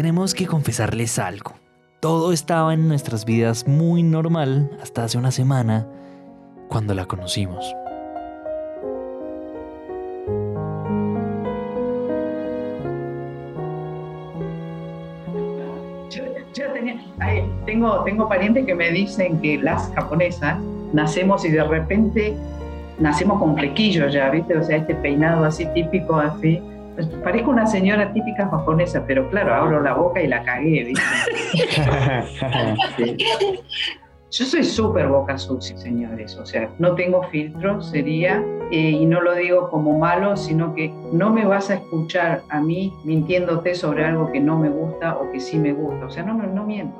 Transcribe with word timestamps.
tenemos 0.00 0.32
que 0.32 0.46
confesarles 0.46 1.18
algo. 1.18 1.52
Todo 2.00 2.32
estaba 2.32 2.72
en 2.72 2.88
nuestras 2.88 3.26
vidas 3.26 3.68
muy 3.68 4.02
normal 4.02 4.70
hasta 4.80 5.04
hace 5.04 5.18
una 5.18 5.30
semana, 5.30 5.86
cuando 6.70 6.94
la 6.94 7.04
conocimos. 7.04 7.74
tengo, 17.66 18.02
tengo 18.04 18.26
parientes 18.26 18.64
que 18.64 18.74
me 18.74 18.90
dicen 18.90 19.38
que 19.42 19.58
las 19.58 19.92
japonesas 19.94 20.58
nacemos 20.94 21.44
y 21.44 21.50
de 21.50 21.62
repente 21.62 22.34
nacemos 22.98 23.38
con 23.38 23.54
flequillos 23.54 24.14
ya, 24.14 24.30
¿viste? 24.30 24.56
O 24.56 24.64
sea, 24.64 24.78
este 24.78 24.94
peinado 24.94 25.44
así 25.44 25.66
típico, 25.74 26.16
así. 26.16 26.58
Pues, 26.94 27.06
parezco 27.22 27.50
una 27.50 27.66
señora 27.66 28.12
típica 28.12 28.48
japonesa, 28.48 29.04
pero 29.06 29.28
claro, 29.30 29.54
abro 29.54 29.80
la 29.80 29.94
boca 29.94 30.22
y 30.22 30.26
la 30.26 30.42
cagué, 30.42 30.84
¿viste? 30.84 31.02
Yo 34.32 34.44
soy 34.44 34.62
súper 34.62 35.08
boca 35.08 35.36
sucia, 35.36 35.76
señores, 35.76 36.36
o 36.36 36.46
sea, 36.46 36.70
no 36.78 36.94
tengo 36.94 37.24
filtro, 37.24 37.82
sería, 37.82 38.40
eh, 38.70 38.90
y 38.90 39.04
no 39.04 39.20
lo 39.20 39.34
digo 39.34 39.68
como 39.70 39.98
malo, 39.98 40.36
sino 40.36 40.72
que 40.72 40.94
no 41.12 41.30
me 41.30 41.44
vas 41.44 41.70
a 41.70 41.74
escuchar 41.74 42.42
a 42.48 42.60
mí 42.60 42.92
mintiéndote 43.02 43.74
sobre 43.74 44.04
algo 44.04 44.30
que 44.30 44.38
no 44.38 44.56
me 44.56 44.68
gusta 44.68 45.16
o 45.16 45.32
que 45.32 45.40
sí 45.40 45.58
me 45.58 45.72
gusta, 45.72 46.06
o 46.06 46.10
sea, 46.10 46.22
no, 46.22 46.34
no, 46.34 46.46
no 46.46 46.64
miento. 46.64 46.96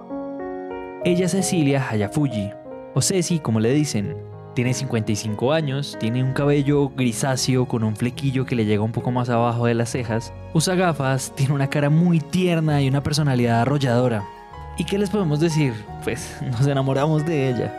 Ella 1.04 1.27
es 1.27 1.30
Cecilia 1.30 1.88
Hayafuji, 1.88 2.50
o 2.94 3.00
Ceci 3.00 3.38
como 3.38 3.60
le 3.60 3.70
dicen. 3.70 4.16
Tiene 4.60 4.74
55 4.74 5.55
años, 5.55 5.96
tiene 5.98 6.23
un 6.23 6.34
cabello 6.34 6.91
grisáceo 6.91 7.66
con 7.66 7.82
un 7.82 7.96
flequillo 7.96 8.45
que 8.45 8.55
le 8.55 8.66
llega 8.66 8.83
un 8.83 8.92
poco 8.92 9.10
más 9.10 9.30
abajo 9.30 9.64
de 9.64 9.73
las 9.73 9.88
cejas, 9.88 10.34
usa 10.52 10.75
gafas, 10.75 11.33
tiene 11.34 11.55
una 11.55 11.70
cara 11.70 11.89
muy 11.89 12.20
tierna 12.20 12.83
y 12.83 12.88
una 12.88 13.03
personalidad 13.03 13.62
arrolladora. 13.62 14.22
¿Y 14.77 14.84
qué 14.84 14.98
les 14.98 15.08
podemos 15.08 15.41
decir? 15.41 15.72
Pues 16.05 16.36
nos 16.50 16.66
enamoramos 16.66 17.25
de 17.25 17.48
ella. 17.48 17.75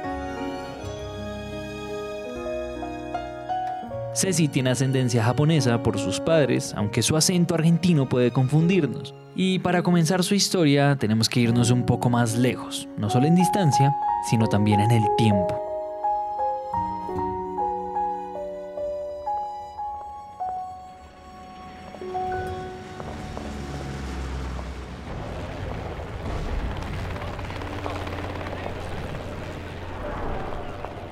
Ceci 4.16 4.48
tiene 4.48 4.72
ascendencia 4.72 5.24
japonesa 5.24 5.84
por 5.84 6.00
sus 6.00 6.20
padres, 6.20 6.74
aunque 6.76 7.04
su 7.04 7.16
acento 7.16 7.54
argentino 7.54 8.10
puede 8.10 8.32
confundirnos. 8.32 9.14
Y 9.36 9.60
para 9.60 9.84
comenzar 9.84 10.24
su 10.24 10.34
historia 10.34 10.96
tenemos 10.96 11.30
que 11.30 11.42
irnos 11.42 11.70
un 11.70 11.86
poco 11.86 12.10
más 12.10 12.36
lejos, 12.40 12.88
no 12.98 13.08
solo 13.12 13.28
en 13.28 13.36
distancia, 13.36 13.96
sino 14.32 14.48
también 14.48 14.80
en 14.80 14.90
el 14.90 15.04
tiempo. 15.16 15.71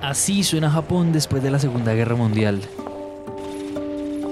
Así 0.02 0.44
suena 0.44 0.72
Japón 0.72 1.11
después 1.11 1.44
de 1.44 1.52
la 1.52 1.59
Segunda 1.59 1.94
Guerra 1.94 2.16
Mundial. 2.16 2.61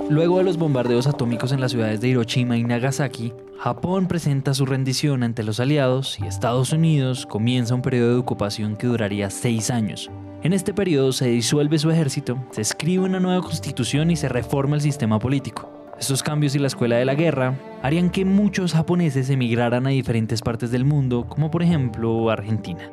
Luego 0.10 0.38
de 0.38 0.46
los 0.46 0.58
bombardeos 0.58 1.08
atómicos 1.08 1.52
en 1.52 1.60
las 1.60 1.72
ciudades 1.72 2.00
de 2.00 2.08
Hiroshima 2.08 2.58
y 2.58 2.64
Nagasaki, 2.64 3.34
Japón 3.60 4.08
presenta 4.08 4.54
su 4.54 4.66
rendición 4.66 5.24
ante 5.24 5.44
los 5.44 5.60
aliados 5.60 6.20
y 6.20 6.26
Estados 6.26 6.72
Unidos 6.72 7.26
comienza 7.26 7.76
un 7.76 7.82
periodo 7.82 8.14
de 8.14 8.20
ocupación 8.20 8.78
que 8.78 8.88
duraría 8.88 9.30
seis 9.30 9.70
años. 9.70 10.10
En 10.42 10.54
este 10.54 10.74
periodo 10.74 11.12
se 11.12 11.28
disuelve 11.28 11.80
su 11.80 11.92
ejército, 11.92 12.38
se 12.52 12.62
escribe 12.62 13.04
una 13.04 13.20
nueva 13.20 13.42
constitución 13.42 14.10
y 14.10 14.16
se 14.16 14.30
reforma 14.30 14.76
el 14.76 14.82
sistema 14.82 15.20
político. 15.20 15.70
Estos 16.00 16.24
cambios 16.24 16.56
y 16.56 16.60
la 16.60 16.68
escuela 16.68 16.96
de 16.96 17.06
la 17.06 17.16
guerra 17.16 17.60
harían 17.82 18.10
que 18.10 18.24
muchos 18.24 18.72
japoneses 18.72 19.30
emigraran 19.30 19.86
a 19.86 19.90
diferentes 19.90 20.42
partes 20.42 20.72
del 20.72 20.86
mundo, 20.86 21.26
como 21.28 21.52
por 21.52 21.62
ejemplo 21.62 22.30
Argentina. 22.30 22.90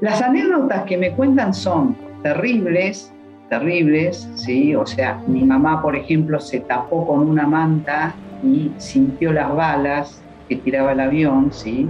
Las 0.00 0.20
anécdotas 0.20 0.84
que 0.84 0.98
me 0.98 1.12
cuentan 1.12 1.54
son 1.54 1.96
terribles, 2.22 3.12
terribles, 3.48 4.28
¿sí? 4.34 4.74
O 4.74 4.84
sea, 4.84 5.22
mi 5.26 5.42
mamá, 5.42 5.80
por 5.80 5.96
ejemplo, 5.96 6.38
se 6.38 6.60
tapó 6.60 7.06
con 7.06 7.20
una 7.20 7.46
manta 7.46 8.14
y 8.42 8.72
sintió 8.76 9.32
las 9.32 9.54
balas 9.54 10.22
que 10.48 10.56
tiraba 10.56 10.92
el 10.92 11.00
avión, 11.00 11.50
¿sí? 11.50 11.88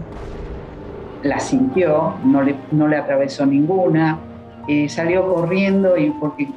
Las 1.22 1.48
sintió, 1.48 2.14
no 2.24 2.42
le, 2.42 2.54
no 2.70 2.86
le 2.86 2.96
atravesó 2.96 3.44
ninguna, 3.44 4.20
eh, 4.68 4.88
salió 4.88 5.26
corriendo 5.34 5.96
y 5.96 6.10
porque 6.10 6.48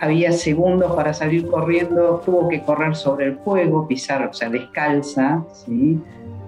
había 0.00 0.32
segundos 0.32 0.94
para 0.94 1.12
salir 1.12 1.46
corriendo, 1.48 2.22
tuvo 2.24 2.48
que 2.48 2.62
correr 2.62 2.94
sobre 2.94 3.26
el 3.26 3.38
fuego, 3.38 3.86
pisar, 3.86 4.26
o 4.26 4.32
sea, 4.32 4.48
descalza, 4.48 5.42
¿sí? 5.52 6.00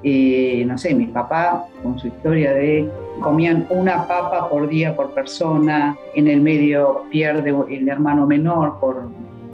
Eh, 0.02 0.64
no 0.66 0.78
sé, 0.78 0.94
mi 0.94 1.06
papá 1.06 1.66
con 1.82 1.98
su 1.98 2.06
historia 2.06 2.52
de 2.54 2.88
comían 3.20 3.66
una 3.68 4.06
papa 4.06 4.48
por 4.48 4.68
día 4.68 4.96
por 4.96 5.12
persona, 5.12 5.96
en 6.14 6.26
el 6.26 6.40
medio 6.40 7.04
pierde 7.10 7.54
el 7.68 7.88
hermano 7.88 8.26
menor 8.26 8.80
por 8.80 9.10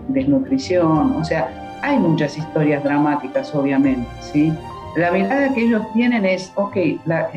desnutrición, 0.09 1.17
o 1.17 1.25
sea, 1.25 1.79
hay 1.83 1.99
muchas 1.99 2.39
historias 2.39 2.85
dramáticas 2.85 3.53
obviamente, 3.55 4.09
¿sí? 4.21 4.53
La 4.97 5.11
mirada 5.11 5.53
que 5.53 5.65
ellos 5.65 5.83
tienen 5.93 6.25
es, 6.25 6.53
ok, 6.55 6.77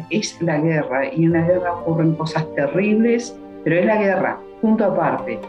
es 0.10 0.42
la 0.42 0.60
guerra 0.60 1.14
y 1.14 1.26
en 1.26 1.34
la 1.34 1.42
guerra 1.42 1.74
ocurren 1.74 2.16
cosas 2.16 2.46
terribles, 2.56 3.36
pero 3.64 3.80
es 3.80 3.86
la 3.86 3.98
guerra, 3.98 4.40
punto 4.62 4.86
aparte. 4.86 5.40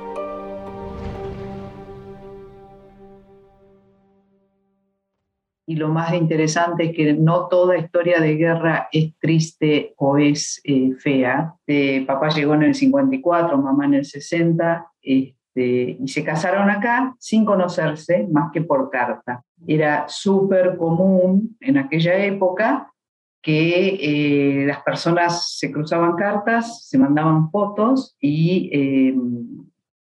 Y 5.71 5.77
lo 5.77 5.89
más 5.89 6.13
interesante 6.15 6.87
es 6.87 6.97
que 6.97 7.13
no 7.13 7.47
toda 7.47 7.79
historia 7.79 8.19
de 8.19 8.35
guerra 8.35 8.89
es 8.91 9.17
triste 9.21 9.95
o 9.99 10.19
es 10.19 10.61
eh, 10.65 10.97
fea. 10.99 11.55
Eh, 11.65 12.05
papá 12.09 12.29
llegó 12.31 12.55
en 12.55 12.65
el 12.65 12.75
54, 12.75 13.57
mamá 13.57 13.85
en 13.85 13.95
el 13.95 14.05
60, 14.05 14.85
este, 15.01 15.97
y 16.01 16.09
se 16.09 16.25
casaron 16.25 16.69
acá 16.71 17.15
sin 17.21 17.45
conocerse 17.45 18.27
más 18.33 18.51
que 18.51 18.63
por 18.63 18.91
carta. 18.91 19.45
Era 19.65 20.07
súper 20.09 20.77
común 20.77 21.57
en 21.61 21.79
aquella 21.79 22.19
época 22.19 22.93
que 23.41 24.63
eh, 24.63 24.67
las 24.67 24.83
personas 24.83 25.57
se 25.57 25.71
cruzaban 25.71 26.17
cartas, 26.17 26.89
se 26.89 26.99
mandaban 26.99 27.49
fotos 27.53 28.17
y 28.21 29.15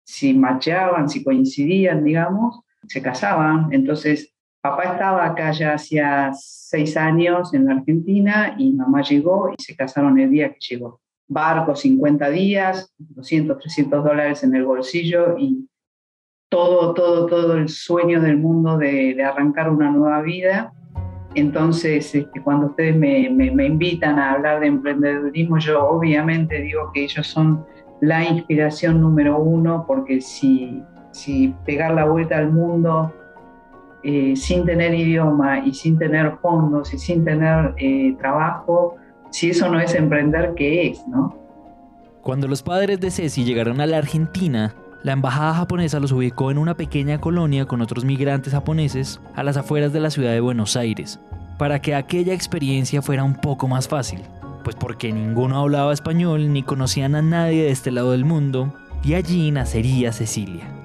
si 0.02 0.34
macheaban, 0.34 1.08
si 1.08 1.22
coincidían, 1.22 2.02
digamos, 2.02 2.62
se 2.88 3.00
casaban. 3.00 3.68
Entonces, 3.70 4.31
Papá 4.62 4.92
estaba 4.92 5.26
acá 5.26 5.50
ya 5.50 5.74
hacía 5.74 6.30
seis 6.34 6.96
años 6.96 7.52
en 7.52 7.66
la 7.66 7.72
Argentina 7.72 8.54
y 8.56 8.72
mamá 8.72 9.02
llegó 9.02 9.50
y 9.50 9.60
se 9.60 9.74
casaron 9.74 10.20
el 10.20 10.30
día 10.30 10.52
que 10.52 10.60
llegó. 10.60 11.00
Barco, 11.26 11.74
50 11.74 12.30
días, 12.30 12.94
200, 12.96 13.58
300 13.58 14.04
dólares 14.04 14.44
en 14.44 14.54
el 14.54 14.64
bolsillo 14.64 15.36
y 15.36 15.68
todo, 16.48 16.94
todo, 16.94 17.26
todo 17.26 17.56
el 17.56 17.68
sueño 17.68 18.20
del 18.20 18.36
mundo 18.36 18.78
de, 18.78 19.20
arrancar 19.24 19.68
una 19.68 19.90
nueva 19.90 20.22
vida. 20.22 20.72
Entonces, 21.34 22.14
este, 22.14 22.40
cuando 22.42 22.66
ustedes 22.66 22.94
me, 22.94 23.30
me, 23.30 23.66
invitan 23.66 24.20
a 24.20 24.34
hablar 24.34 24.60
de 24.60 24.68
emprendedurismo, 24.68 25.58
yo 25.58 25.84
obviamente 25.88 26.60
digo 26.60 26.92
que 26.94 27.02
ellos 27.02 27.26
son 27.26 27.66
la 28.00 28.22
inspiración 28.22 29.00
número 29.00 29.40
uno, 29.40 29.84
porque 29.88 30.20
si, 30.20 30.84
si 31.10 31.52
pegar 31.64 31.94
la 31.94 32.04
vuelta 32.04 32.38
al 32.38 32.52
mundo 32.52 33.12
eh, 34.04 34.34
sin 34.36 34.64
tener 34.64 34.94
idioma 34.94 35.60
y 35.64 35.74
sin 35.74 35.98
tener 35.98 36.36
fondos 36.42 36.92
y 36.92 36.98
sin 36.98 37.24
tener 37.24 37.74
eh, 37.78 38.14
trabajo, 38.18 38.96
si 39.30 39.50
eso 39.50 39.68
no 39.68 39.80
es 39.80 39.94
emprender, 39.94 40.54
¿qué 40.56 40.88
es? 40.88 41.06
¿no? 41.08 41.36
Cuando 42.22 42.46
los 42.48 42.62
padres 42.62 43.00
de 43.00 43.10
Ceci 43.10 43.44
llegaron 43.44 43.80
a 43.80 43.86
la 43.86 43.98
Argentina, 43.98 44.74
la 45.02 45.12
embajada 45.12 45.54
japonesa 45.54 45.98
los 45.98 46.12
ubicó 46.12 46.50
en 46.50 46.58
una 46.58 46.76
pequeña 46.76 47.20
colonia 47.20 47.66
con 47.66 47.80
otros 47.80 48.04
migrantes 48.04 48.52
japoneses 48.52 49.20
a 49.34 49.42
las 49.42 49.56
afueras 49.56 49.92
de 49.92 50.00
la 50.00 50.10
ciudad 50.10 50.32
de 50.32 50.40
Buenos 50.40 50.76
Aires, 50.76 51.18
para 51.58 51.80
que 51.80 51.94
aquella 51.94 52.34
experiencia 52.34 53.02
fuera 53.02 53.24
un 53.24 53.34
poco 53.34 53.66
más 53.66 53.88
fácil, 53.88 54.20
pues 54.62 54.76
porque 54.76 55.12
ninguno 55.12 55.58
hablaba 55.58 55.92
español 55.92 56.52
ni 56.52 56.62
conocían 56.62 57.14
a 57.14 57.22
nadie 57.22 57.64
de 57.64 57.70
este 57.70 57.90
lado 57.90 58.12
del 58.12 58.24
mundo, 58.24 58.72
y 59.02 59.14
allí 59.14 59.50
nacería 59.50 60.12
Cecilia. 60.12 60.81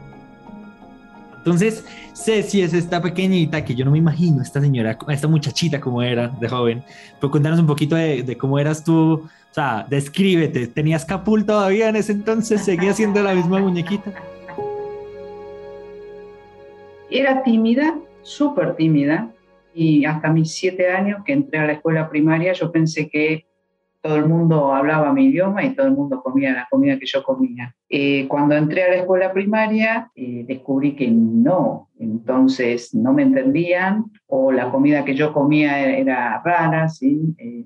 Entonces, 1.48 1.86
Ceci 2.14 2.62
es 2.62 2.74
esta 2.74 3.02
pequeñita 3.02 3.64
que 3.64 3.74
yo 3.74 3.86
no 3.86 3.92
me 3.92 4.00
imagino, 4.00 4.42
esta 4.42 4.60
señora, 4.60 4.98
esta 5.08 5.30
muchachita 5.30 5.80
como 5.80 6.04
era 6.04 6.28
de 6.28 6.50
joven. 6.50 6.84
Pero 7.22 7.32
cuéntanos 7.32 7.58
un 7.58 7.68
poquito 7.68 7.96
de, 7.96 8.38
cómo 8.38 8.60
eras 8.60 8.84
tú, 8.84 9.14
o 9.14 9.54
sea, 9.54 9.88
descríbete. 9.90 10.68
¿Tenías 10.68 11.06
capul 11.06 11.46
todavía 11.46 11.88
en 11.88 11.96
ese 11.96 12.12
entonces? 12.12 12.66
¿Seguías 12.66 12.98
siendo 12.98 13.24
la 13.24 13.34
misma 13.34 13.60
muñequita? 13.60 14.12
Era 17.10 17.42
tímida, 17.44 17.98
súper 18.24 18.76
tímida, 18.76 19.32
y 19.74 20.04
hasta 20.04 20.30
mis 20.30 20.52
siete 20.52 20.90
años 20.90 21.22
que 21.26 21.32
entré 21.32 21.60
a 21.60 21.68
la 21.68 21.74
escuela 21.74 22.10
primaria 22.10 22.52
yo 22.52 22.74
pensé 22.74 23.08
que 23.08 23.47
todo 24.08 24.16
el 24.16 24.26
mundo 24.26 24.74
hablaba 24.74 25.12
mi 25.12 25.26
idioma 25.26 25.66
y 25.66 25.76
todo 25.76 25.88
el 25.88 25.94
mundo 25.94 26.22
comía 26.24 26.54
la 26.54 26.68
comida 26.70 26.98
que 26.98 27.06
yo 27.06 27.24
comía. 27.24 27.76
Eh, 27.90 28.26
cuando 28.30 28.56
entré 28.56 28.84
a 28.84 28.90
la 28.90 28.96
escuela 28.96 29.34
primaria, 29.34 30.10
eh, 30.16 30.46
descubrí 30.48 30.96
que 30.96 31.10
no, 31.10 31.90
entonces 32.00 32.96
no 32.96 33.12
me 33.12 33.24
entendían 33.24 34.06
o 34.28 34.54
la 34.54 34.72
comida 34.72 35.04
que 35.04 35.14
yo 35.14 35.34
comía 35.34 35.90
era, 35.90 36.42
rara, 36.42 36.88
¿sí? 36.88 37.36
Eh, 37.38 37.66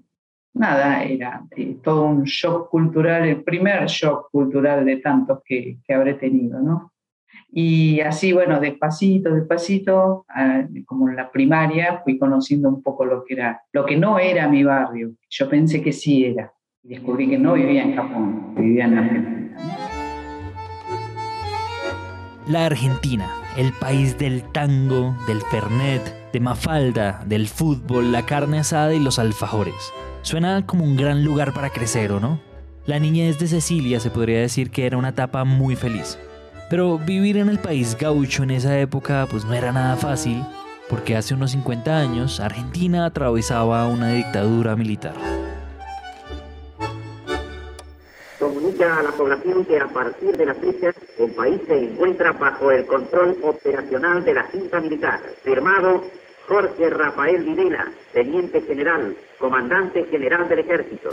nada, 0.55 1.03
era 1.03 1.43
todo 1.83 2.07
un 2.07 2.23
shock 2.23 2.69
cultural, 2.69 3.27
el 3.27 3.43
primer 3.43 3.85
shock 3.85 4.31
cultural 4.31 4.83
de 4.83 4.97
tantos 4.97 5.41
que, 5.45 5.77
que 5.85 5.93
habré 5.93 6.15
tenido, 6.15 6.59
¿no? 6.59 6.91
Y 7.53 7.99
así, 7.99 8.31
bueno, 8.31 8.59
despacito, 8.59 9.33
despacito, 9.33 10.25
ah, 10.29 10.63
como 10.85 11.09
en 11.09 11.17
la 11.17 11.31
primaria, 11.31 12.01
fui 12.03 12.17
conociendo 12.17 12.69
un 12.69 12.81
poco 12.81 13.05
lo 13.05 13.25
que 13.25 13.33
era, 13.33 13.61
lo 13.73 13.85
que 13.85 13.97
no 13.97 14.19
era 14.19 14.47
mi 14.47 14.63
barrio. 14.63 15.11
Yo 15.29 15.49
pensé 15.49 15.81
que 15.81 15.91
sí 15.91 16.25
era. 16.25 16.53
Y 16.83 16.89
descubrí 16.89 17.29
que 17.29 17.37
no 17.37 17.53
vivía 17.53 17.83
en 17.83 17.95
Japón, 17.95 18.55
vivía 18.55 18.85
en 18.85 18.97
Argentina. 18.97 19.57
La 22.47 22.65
Argentina, 22.65 23.29
el 23.55 23.71
país 23.73 24.17
del 24.17 24.43
tango, 24.51 25.15
del 25.27 25.41
fernet, 25.41 26.01
de 26.31 26.39
Mafalda, 26.39 27.23
del 27.27 27.47
fútbol, 27.47 28.11
la 28.11 28.25
carne 28.25 28.59
asada 28.59 28.93
y 28.93 28.99
los 28.99 29.19
alfajores. 29.19 29.93
Suena 30.21 30.65
como 30.65 30.85
un 30.85 30.95
gran 30.95 31.23
lugar 31.23 31.53
para 31.53 31.69
crecer, 31.69 32.11
¿o 32.11 32.19
no? 32.19 32.39
La 32.85 32.97
niñez 32.97 33.37
de 33.39 33.47
Cecilia 33.47 33.99
se 33.99 34.09
podría 34.09 34.39
decir 34.39 34.71
que 34.71 34.85
era 34.85 34.97
una 34.97 35.09
etapa 35.09 35.43
muy 35.43 35.75
feliz. 35.75 36.17
Pero 36.71 36.97
vivir 36.97 37.35
en 37.35 37.49
el 37.49 37.59
país 37.59 37.97
gaucho 37.99 38.43
en 38.43 38.51
esa 38.51 38.79
época 38.79 39.27
pues 39.29 39.43
no 39.43 39.53
era 39.53 39.73
nada 39.73 39.97
fácil, 39.97 40.41
porque 40.89 41.17
hace 41.17 41.33
unos 41.33 41.51
50 41.51 41.97
años 41.97 42.39
Argentina 42.39 43.05
atravesaba 43.05 43.85
una 43.89 44.13
dictadura 44.13 44.77
militar. 44.77 45.13
Comunica 48.39 48.99
a 48.99 49.03
la 49.03 49.11
población 49.11 49.65
que 49.65 49.81
a 49.81 49.87
partir 49.89 50.37
de 50.37 50.45
la 50.45 50.55
fecha 50.55 50.93
el 51.19 51.31
país 51.31 51.59
se 51.67 51.77
encuentra 51.77 52.31
bajo 52.31 52.71
el 52.71 52.85
control 52.85 53.35
operacional 53.43 54.23
de 54.23 54.33
la 54.33 54.43
Junta 54.43 54.79
Militar. 54.79 55.19
Firmado 55.43 56.05
Jorge 56.47 56.89
Rafael 56.89 57.43
Videla, 57.43 57.91
Teniente 58.13 58.61
General, 58.61 59.13
Comandante 59.37 60.05
General 60.05 60.47
del 60.47 60.59
Ejército 60.59 61.09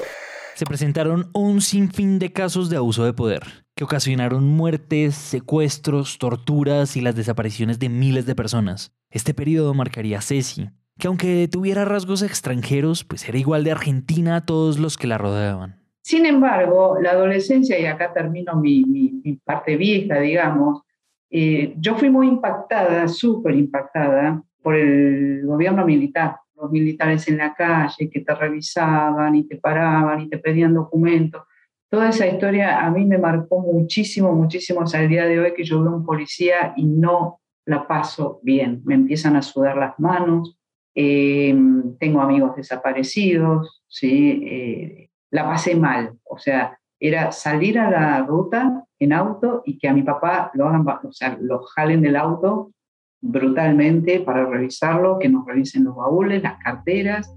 se 0.58 0.66
presentaron 0.66 1.30
un 1.34 1.60
sinfín 1.60 2.18
de 2.18 2.32
casos 2.32 2.68
de 2.68 2.76
abuso 2.76 3.04
de 3.04 3.12
poder, 3.12 3.44
que 3.78 3.84
ocasionaron 3.84 4.44
muertes, 4.44 5.14
secuestros, 5.14 6.18
torturas 6.18 6.96
y 6.96 7.00
las 7.00 7.14
desapariciones 7.14 7.78
de 7.78 7.88
miles 7.88 8.26
de 8.26 8.34
personas. 8.34 8.92
Este 9.08 9.34
periodo 9.34 9.72
marcaría 9.72 10.18
a 10.18 10.20
Ceci, 10.20 10.70
que 10.98 11.06
aunque 11.06 11.46
tuviera 11.46 11.84
rasgos 11.84 12.22
extranjeros, 12.22 13.04
pues 13.04 13.28
era 13.28 13.38
igual 13.38 13.62
de 13.62 13.70
argentina 13.70 14.34
a 14.34 14.44
todos 14.44 14.80
los 14.80 14.96
que 14.96 15.06
la 15.06 15.16
rodeaban. 15.16 15.76
Sin 16.02 16.26
embargo, 16.26 16.98
la 17.00 17.12
adolescencia, 17.12 17.78
y 17.78 17.86
acá 17.86 18.12
termino 18.12 18.56
mi, 18.56 19.22
parte 19.44 19.76
vieja, 19.76 20.18
digamos, 20.18 20.82
eh, 21.30 21.74
yo 21.78 21.96
fui 21.96 22.10
muy 22.10 22.26
impactada, 22.26 23.06
súper 23.06 23.54
impactada 23.54 24.42
por 24.60 24.74
el 24.74 25.46
gobierno 25.46 25.86
militar 25.86 26.34
los 26.60 26.72
militares 26.72 27.28
en 27.28 27.36
la 27.36 27.54
calle 27.54 28.10
que 28.10 28.18
te 28.18 28.34
revisaban 28.34 29.36
y 29.36 29.44
te 29.46 29.58
paraban 29.58 30.20
y 30.22 30.28
te 30.28 30.38
pedían 30.38 30.74
documentos. 30.74 31.44
Toda 31.90 32.10
esa 32.10 32.26
historia 32.26 32.84
a 32.84 32.90
mí 32.90 33.06
me 33.06 33.16
marcó 33.16 33.60
muchísimo, 33.60 34.34
muchísimo 34.34 34.82
hasta 34.82 35.00
el 35.00 35.08
día 35.08 35.24
de 35.24 35.40
hoy 35.40 35.54
que 35.54 35.64
yo 35.64 35.82
veo 35.82 35.96
un 35.96 36.04
policía 36.04 36.74
y 36.76 36.84
no 36.84 37.40
la 37.64 37.86
paso 37.86 38.40
bien. 38.42 38.82
Me 38.84 38.94
empiezan 38.94 39.36
a 39.36 39.42
sudar 39.42 39.76
las 39.78 39.98
manos, 39.98 40.58
eh, 40.94 41.56
tengo 41.98 42.20
amigos 42.20 42.56
desaparecidos, 42.56 43.82
¿sí? 43.88 44.42
Eh, 44.44 45.10
la 45.30 45.44
pasé 45.44 45.76
mal. 45.76 46.18
O 46.24 46.38
sea, 46.38 46.78
era 47.00 47.32
salir 47.32 47.78
a 47.78 47.90
la 47.90 48.22
ruta 48.22 48.84
en 48.98 49.12
auto 49.14 49.62
y 49.64 49.78
que 49.78 49.88
a 49.88 49.94
mi 49.94 50.02
papá 50.02 50.50
lo 50.54 50.68
hagan, 50.68 50.84
o 50.86 51.12
sea, 51.12 51.38
lo 51.40 51.62
jalen 51.62 52.02
del 52.02 52.16
auto 52.16 52.72
brutalmente 53.20 54.20
para 54.20 54.44
revisarlo, 54.44 55.18
que 55.18 55.28
nos 55.28 55.46
revisen 55.46 55.84
los 55.84 55.96
baúles, 55.96 56.42
las 56.42 56.58
carteras, 56.58 57.34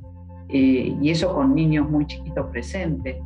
eh, 0.50 0.96
y 1.00 1.10
eso 1.10 1.34
con 1.34 1.56
niños 1.56 1.90
muy 1.90 2.06
chiquitos 2.06 2.48
presentes. 2.52 3.18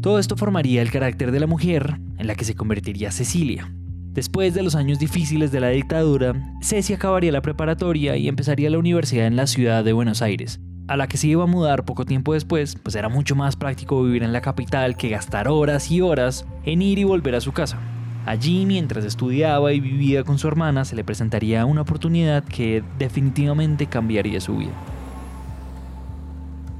Todo 0.00 0.20
esto 0.20 0.36
formaría 0.36 0.80
el 0.80 0.92
carácter 0.92 1.32
de 1.32 1.40
la 1.40 1.48
mujer 1.48 1.98
en 2.18 2.28
la 2.28 2.36
que 2.36 2.44
se 2.44 2.54
convertiría 2.54 3.10
Cecilia. 3.10 3.72
Después 4.12 4.54
de 4.54 4.62
los 4.62 4.76
años 4.76 5.00
difíciles 5.00 5.50
de 5.50 5.58
la 5.58 5.70
dictadura, 5.70 6.34
Ceci 6.62 6.94
acabaría 6.94 7.32
la 7.32 7.42
preparatoria 7.42 8.16
y 8.16 8.28
empezaría 8.28 8.70
la 8.70 8.78
universidad 8.78 9.26
en 9.26 9.34
la 9.34 9.48
ciudad 9.48 9.82
de 9.82 9.92
Buenos 9.92 10.22
Aires, 10.22 10.60
a 10.86 10.96
la 10.96 11.08
que 11.08 11.16
se 11.16 11.26
iba 11.26 11.42
a 11.42 11.48
mudar 11.48 11.84
poco 11.84 12.04
tiempo 12.04 12.34
después, 12.34 12.76
pues 12.80 12.94
era 12.94 13.08
mucho 13.08 13.34
más 13.34 13.56
práctico 13.56 14.00
vivir 14.04 14.22
en 14.22 14.32
la 14.32 14.40
capital 14.40 14.96
que 14.96 15.08
gastar 15.08 15.48
horas 15.48 15.90
y 15.90 16.00
horas 16.00 16.46
en 16.64 16.80
ir 16.80 17.00
y 17.00 17.04
volver 17.04 17.34
a 17.34 17.40
su 17.40 17.50
casa. 17.50 17.80
Allí, 18.24 18.66
mientras 18.66 19.04
estudiaba 19.04 19.72
y 19.72 19.80
vivía 19.80 20.22
con 20.22 20.38
su 20.38 20.46
hermana, 20.46 20.84
se 20.84 20.94
le 20.94 21.02
presentaría 21.02 21.64
una 21.64 21.80
oportunidad 21.80 22.44
que 22.44 22.84
definitivamente 23.00 23.86
cambiaría 23.86 24.40
su 24.40 24.58
vida. 24.58 24.72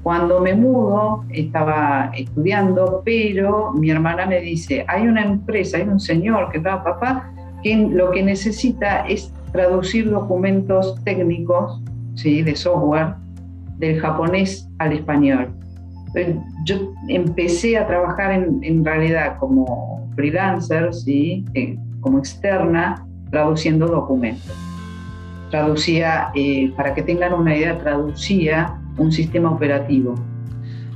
Cuando 0.08 0.40
me 0.40 0.54
mudo, 0.54 1.22
estaba 1.28 2.10
estudiando, 2.16 3.02
pero 3.04 3.74
mi 3.74 3.90
hermana 3.90 4.24
me 4.24 4.40
dice, 4.40 4.82
hay 4.88 5.06
una 5.06 5.22
empresa, 5.22 5.76
hay 5.76 5.82
un 5.82 6.00
señor 6.00 6.50
que 6.50 6.60
va, 6.60 6.82
papá, 6.82 7.30
que 7.62 7.76
lo 7.76 8.10
que 8.12 8.22
necesita 8.22 9.06
es 9.06 9.30
traducir 9.52 10.10
documentos 10.10 10.98
técnicos 11.04 11.82
¿sí? 12.14 12.42
de 12.42 12.56
software 12.56 13.16
del 13.76 14.00
japonés 14.00 14.66
al 14.78 14.94
español. 14.94 15.50
Yo 16.64 16.94
empecé 17.08 17.76
a 17.76 17.86
trabajar 17.86 18.32
en, 18.32 18.60
en 18.62 18.82
realidad 18.82 19.36
como 19.38 20.08
freelancer, 20.16 20.94
¿sí? 20.94 21.44
Eh, 21.52 21.76
como 22.00 22.20
externa, 22.20 23.06
traduciendo 23.30 23.86
documentos. 23.86 24.56
Traducía, 25.50 26.30
eh, 26.34 26.72
para 26.78 26.94
que 26.94 27.02
tengan 27.02 27.34
una 27.34 27.54
idea, 27.54 27.76
traducía 27.78 28.77
un 28.98 29.12
sistema 29.12 29.50
operativo. 29.50 30.14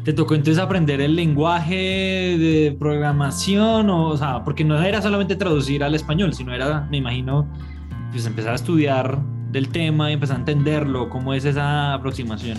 ¿Te 0.05 0.13
tocó 0.13 0.35
entonces 0.35 0.61
aprender 0.61 1.01
el 1.01 1.15
lenguaje 1.15 1.77
de 2.37 2.77
programación? 2.77 3.89
O, 3.89 4.17
sea, 4.17 4.43
porque 4.43 4.65
no 4.65 4.83
era 4.83 5.01
solamente 5.01 5.37
traducir 5.37 5.85
al 5.85 5.95
español, 5.95 6.35
sino 6.35 6.53
era, 6.53 6.89
me 6.91 6.97
imagino, 6.97 7.47
pues 8.11 8.27
empezar 8.27 8.53
a 8.53 8.57
estudiar 8.57 9.19
del 9.53 9.69
tema 9.69 10.11
y 10.11 10.15
empezar 10.15 10.37
a 10.37 10.41
entenderlo. 10.41 11.09
¿Cómo 11.09 11.35
es 11.35 11.45
esa 11.45 11.95
aproximación? 11.95 12.59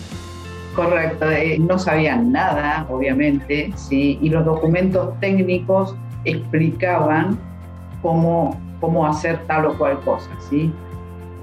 Correcto, 0.74 1.30
eh, 1.30 1.60
no 1.60 1.78
sabían 1.78 2.32
nada, 2.32 2.88
obviamente, 2.90 3.72
¿sí? 3.76 4.18
y 4.22 4.30
los 4.30 4.44
documentos 4.46 5.20
técnicos 5.20 5.96
explicaban 6.26 7.38
cómo, 8.02 8.60
cómo 8.80 9.06
hacer 9.06 9.40
tal 9.48 9.66
o 9.66 9.78
cual 9.78 10.00
cosa, 10.00 10.30
¿sí? 10.50 10.72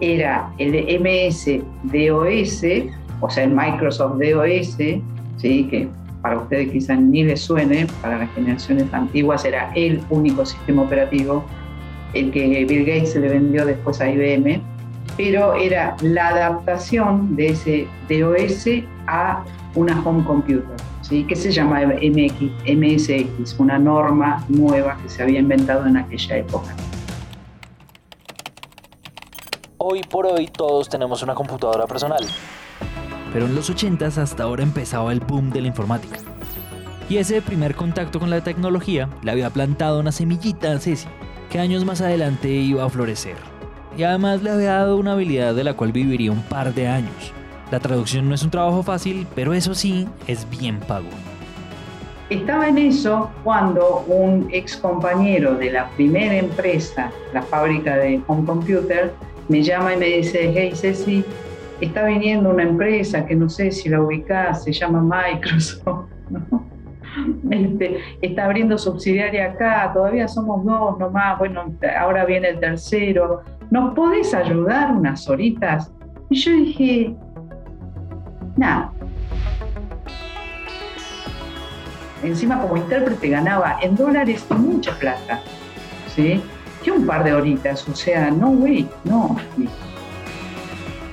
Era 0.00 0.50
el 0.58 0.72
MS 1.00 1.60
DOS, 1.84 2.64
o 3.20 3.30
sea, 3.30 3.44
el 3.44 3.50
Microsoft 3.50 4.18
DOS, 4.18 4.76
¿sí? 5.36 5.64
Que 5.70 5.88
para 6.22 6.38
ustedes 6.38 6.70
quizás 6.70 7.00
ni 7.00 7.24
les 7.24 7.40
suene, 7.40 7.86
para 8.02 8.18
las 8.18 8.30
generaciones 8.34 8.92
antiguas 8.92 9.44
era 9.44 9.72
el 9.74 10.00
único 10.10 10.44
sistema 10.44 10.82
operativo, 10.82 11.44
el 12.14 12.30
que 12.30 12.64
Bill 12.64 12.84
Gates 12.84 13.12
se 13.12 13.20
le 13.20 13.28
vendió 13.28 13.64
después 13.64 14.00
a 14.00 14.10
IBM, 14.10 14.60
pero 15.16 15.54
era 15.54 15.96
la 16.02 16.28
adaptación 16.28 17.36
de 17.36 17.48
ese 17.48 17.86
DOS 18.08 18.66
a 19.06 19.44
una 19.74 20.00
home 20.04 20.24
computer 20.24 20.76
que 21.26 21.34
se 21.34 21.50
llama 21.50 21.80
MSX, 21.80 23.58
una 23.58 23.78
norma 23.80 24.44
nueva 24.48 24.96
que 25.02 25.08
se 25.08 25.24
había 25.24 25.40
inventado 25.40 25.84
en 25.86 25.96
aquella 25.96 26.36
época. 26.36 26.72
Hoy 29.78 30.02
por 30.04 30.26
hoy 30.26 30.46
todos 30.46 30.88
tenemos 30.88 31.24
una 31.24 31.34
computadora 31.34 31.88
personal, 31.88 32.24
pero 33.32 33.46
en 33.46 33.54
los 33.54 33.70
80s 33.70 34.18
hasta 34.18 34.42
ahora 34.42 34.62
empezaba 34.62 35.12
el 35.12 35.20
boom 35.20 35.50
de 35.50 35.62
la 35.62 35.68
informática. 35.68 36.18
Y 37.08 37.16
ese 37.16 37.42
primer 37.42 37.74
contacto 37.74 38.20
con 38.20 38.30
la 38.30 38.42
tecnología 38.42 39.08
le 39.22 39.30
había 39.30 39.50
plantado 39.50 40.00
una 40.00 40.12
semillita 40.12 40.72
a 40.72 40.78
Ceci, 40.78 41.08
que 41.50 41.58
años 41.58 41.84
más 41.84 42.00
adelante 42.00 42.48
iba 42.48 42.84
a 42.84 42.88
florecer. 42.88 43.36
Y 43.96 44.04
además 44.04 44.42
le 44.42 44.50
había 44.50 44.74
dado 44.74 44.96
una 44.96 45.12
habilidad 45.12 45.54
de 45.54 45.64
la 45.64 45.74
cual 45.74 45.92
viviría 45.92 46.30
un 46.30 46.42
par 46.42 46.72
de 46.72 46.86
años, 46.86 47.32
la 47.70 47.78
traducción 47.78 48.28
no 48.28 48.34
es 48.34 48.42
un 48.42 48.50
trabajo 48.50 48.82
fácil, 48.82 49.28
pero 49.36 49.54
eso 49.54 49.74
sí, 49.74 50.08
es 50.26 50.48
bien 50.50 50.80
pago. 50.80 51.06
Estaba 52.28 52.68
en 52.68 52.78
eso 52.78 53.30
cuando 53.44 54.04
un 54.08 54.48
ex 54.52 54.76
compañero 54.76 55.54
de 55.54 55.70
la 55.70 55.88
primera 55.90 56.36
empresa, 56.36 57.12
la 57.32 57.42
fábrica 57.42 57.96
de 57.96 58.20
home 58.26 58.44
computer, 58.44 59.12
me 59.48 59.62
llama 59.62 59.94
y 59.94 59.96
me 59.98 60.06
dice, 60.06 60.52
hey 60.52 60.72
Ceci, 60.74 61.24
está 61.80 62.04
viniendo 62.04 62.50
una 62.50 62.62
empresa 62.62 63.26
que 63.26 63.34
no 63.34 63.48
sé 63.48 63.70
si 63.70 63.88
la 63.88 64.00
ubicás, 64.00 64.64
se 64.64 64.72
llama 64.72 65.02
Microsoft, 65.02 66.10
este, 67.50 67.98
está 68.22 68.44
abriendo 68.44 68.78
subsidiaria 68.78 69.52
acá, 69.52 69.90
todavía 69.92 70.28
somos 70.28 70.64
dos 70.64 70.98
nomás, 70.98 71.38
bueno, 71.38 71.74
ahora 71.98 72.24
viene 72.24 72.50
el 72.50 72.60
tercero, 72.60 73.42
¿nos 73.70 73.94
podés 73.94 74.34
ayudar 74.34 74.92
unas 74.92 75.28
horitas? 75.28 75.92
Y 76.28 76.36
yo 76.36 76.52
dije, 76.52 77.14
nada. 78.56 78.92
Encima 82.22 82.60
como 82.60 82.76
intérprete 82.76 83.30
ganaba 83.30 83.78
en 83.80 83.96
dólares 83.96 84.46
mucha 84.50 84.92
plata, 84.98 85.40
¿sí? 86.14 86.42
Que 86.84 86.92
un 86.92 87.06
par 87.06 87.24
de 87.24 87.32
horitas, 87.32 87.88
o 87.88 87.94
sea, 87.94 88.30
no, 88.30 88.50
güey, 88.50 88.86
no. 89.04 89.36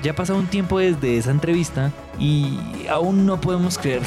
Ya 0.07 0.13
ha 0.13 0.15
pasado 0.15 0.39
un 0.39 0.47
tiempo 0.47 0.79
desde 0.79 1.17
esa 1.17 1.31
entrevista 1.31 1.91
y 2.17 2.57
aún 2.89 3.25
no 3.25 3.41
podemos 3.41 3.77
creer. 3.77 4.01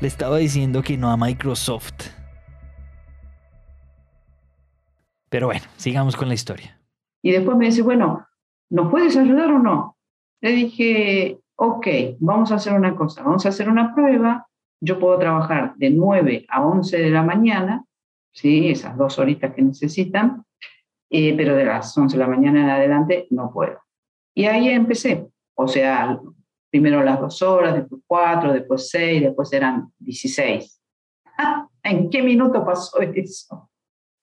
Le 0.00 0.06
estaba 0.06 0.36
diciendo 0.36 0.82
que 0.82 0.96
no 0.96 1.10
a 1.10 1.16
Microsoft. 1.16 2.12
Pero 5.28 5.46
bueno, 5.46 5.62
sigamos 5.76 6.14
con 6.14 6.28
la 6.28 6.34
historia. 6.34 6.80
Y 7.22 7.32
después 7.32 7.56
me 7.56 7.66
dice, 7.66 7.82
bueno, 7.82 8.24
¿nos 8.70 8.88
puedes 8.88 9.16
ayudar 9.16 9.50
o 9.50 9.58
no? 9.58 9.96
Le 10.42 10.52
dije, 10.52 11.40
ok, 11.56 11.88
vamos 12.20 12.52
a 12.52 12.54
hacer 12.54 12.72
una 12.72 12.94
cosa, 12.94 13.24
vamos 13.24 13.46
a 13.46 13.48
hacer 13.48 13.68
una 13.68 13.92
prueba. 13.96 14.46
Yo 14.80 15.00
puedo 15.00 15.18
trabajar 15.18 15.74
de 15.74 15.90
9 15.90 16.46
a 16.48 16.64
11 16.64 16.98
de 16.98 17.10
la 17.10 17.24
mañana, 17.24 17.84
¿sí? 18.32 18.68
esas 18.68 18.96
dos 18.96 19.18
horitas 19.18 19.52
que 19.56 19.62
necesitan, 19.62 20.45
eh, 21.10 21.34
pero 21.36 21.56
de 21.56 21.64
las 21.64 21.96
11 21.96 22.16
de 22.16 22.22
la 22.22 22.28
mañana 22.28 22.62
en 22.62 22.70
adelante 22.70 23.26
no 23.30 23.52
puedo. 23.52 23.80
Y 24.34 24.44
ahí 24.44 24.68
empecé, 24.68 25.26
o 25.54 25.66
sea, 25.68 26.18
primero 26.70 27.02
las 27.02 27.20
dos 27.20 27.40
horas, 27.42 27.74
después 27.74 28.02
cuatro, 28.06 28.52
después 28.52 28.90
seis, 28.90 29.22
después 29.22 29.52
eran 29.52 29.92
16. 29.98 30.82
¿En 31.82 32.10
qué 32.10 32.22
minuto 32.22 32.64
pasó 32.64 33.00
eso? 33.00 33.70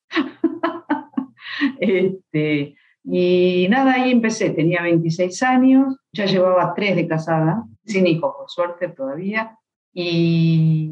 este, 1.79 2.75
y 3.03 3.67
nada, 3.69 3.93
ahí 3.93 4.11
empecé, 4.11 4.51
tenía 4.51 4.81
26 4.81 5.43
años, 5.43 5.97
ya 6.11 6.25
llevaba 6.25 6.73
tres 6.73 6.95
de 6.95 7.07
casada, 7.07 7.63
sin 7.85 8.07
hijos, 8.07 8.33
por 8.37 8.49
suerte 8.49 8.89
todavía, 8.89 9.57
y 9.93 10.91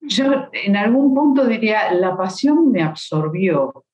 yo 0.00 0.48
en 0.52 0.76
algún 0.76 1.14
punto 1.14 1.46
diría, 1.46 1.92
la 1.92 2.16
pasión 2.16 2.70
me 2.70 2.82
absorbió, 2.82 3.84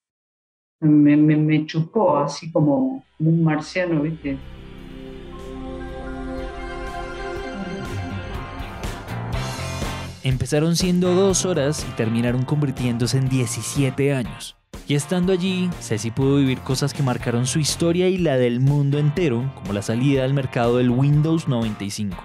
me, 0.80 1.16
me, 1.16 1.36
me 1.36 1.66
chupó 1.66 2.16
así 2.16 2.50
como 2.50 3.04
un 3.18 3.44
marciano, 3.44 4.00
¿viste? 4.02 4.38
Empezaron 10.22 10.76
siendo 10.76 11.14
dos 11.14 11.46
horas 11.46 11.86
y 11.88 11.92
terminaron 11.96 12.44
convirtiéndose 12.44 13.18
en 13.18 13.28
17 13.28 14.12
años. 14.12 14.56
Y 14.86 14.94
estando 14.94 15.32
allí, 15.32 15.70
Ceci 15.80 16.10
pudo 16.10 16.36
vivir 16.36 16.60
cosas 16.60 16.92
que 16.92 17.02
marcaron 17.02 17.46
su 17.46 17.58
historia 17.58 18.08
y 18.08 18.18
la 18.18 18.36
del 18.36 18.60
mundo 18.60 18.98
entero, 18.98 19.50
como 19.54 19.72
la 19.72 19.82
salida 19.82 20.24
al 20.24 20.34
mercado 20.34 20.78
del 20.78 20.90
Windows 20.90 21.48
95. 21.48 22.16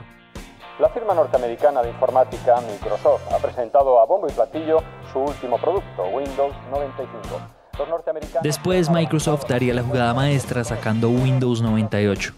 La 0.80 0.90
firma 0.90 1.14
norteamericana 1.14 1.84
de 1.84 1.90
informática 1.90 2.60
Microsoft 2.62 3.32
ha 3.32 3.38
presentado 3.38 4.00
a 4.02 4.06
bombo 4.06 4.28
y 4.28 4.32
platillo 4.32 4.80
su 5.14 5.20
último 5.20 5.58
producto, 5.58 6.06
Windows 6.08 6.54
95. 6.72 7.55
Después 8.44 8.90
Microsoft 8.90 9.46
daría 9.48 9.74
la 9.74 9.84
jugada 9.84 10.14
maestra 10.14 10.64
sacando 10.64 11.10
Windows 11.10 11.62
98. 11.62 12.34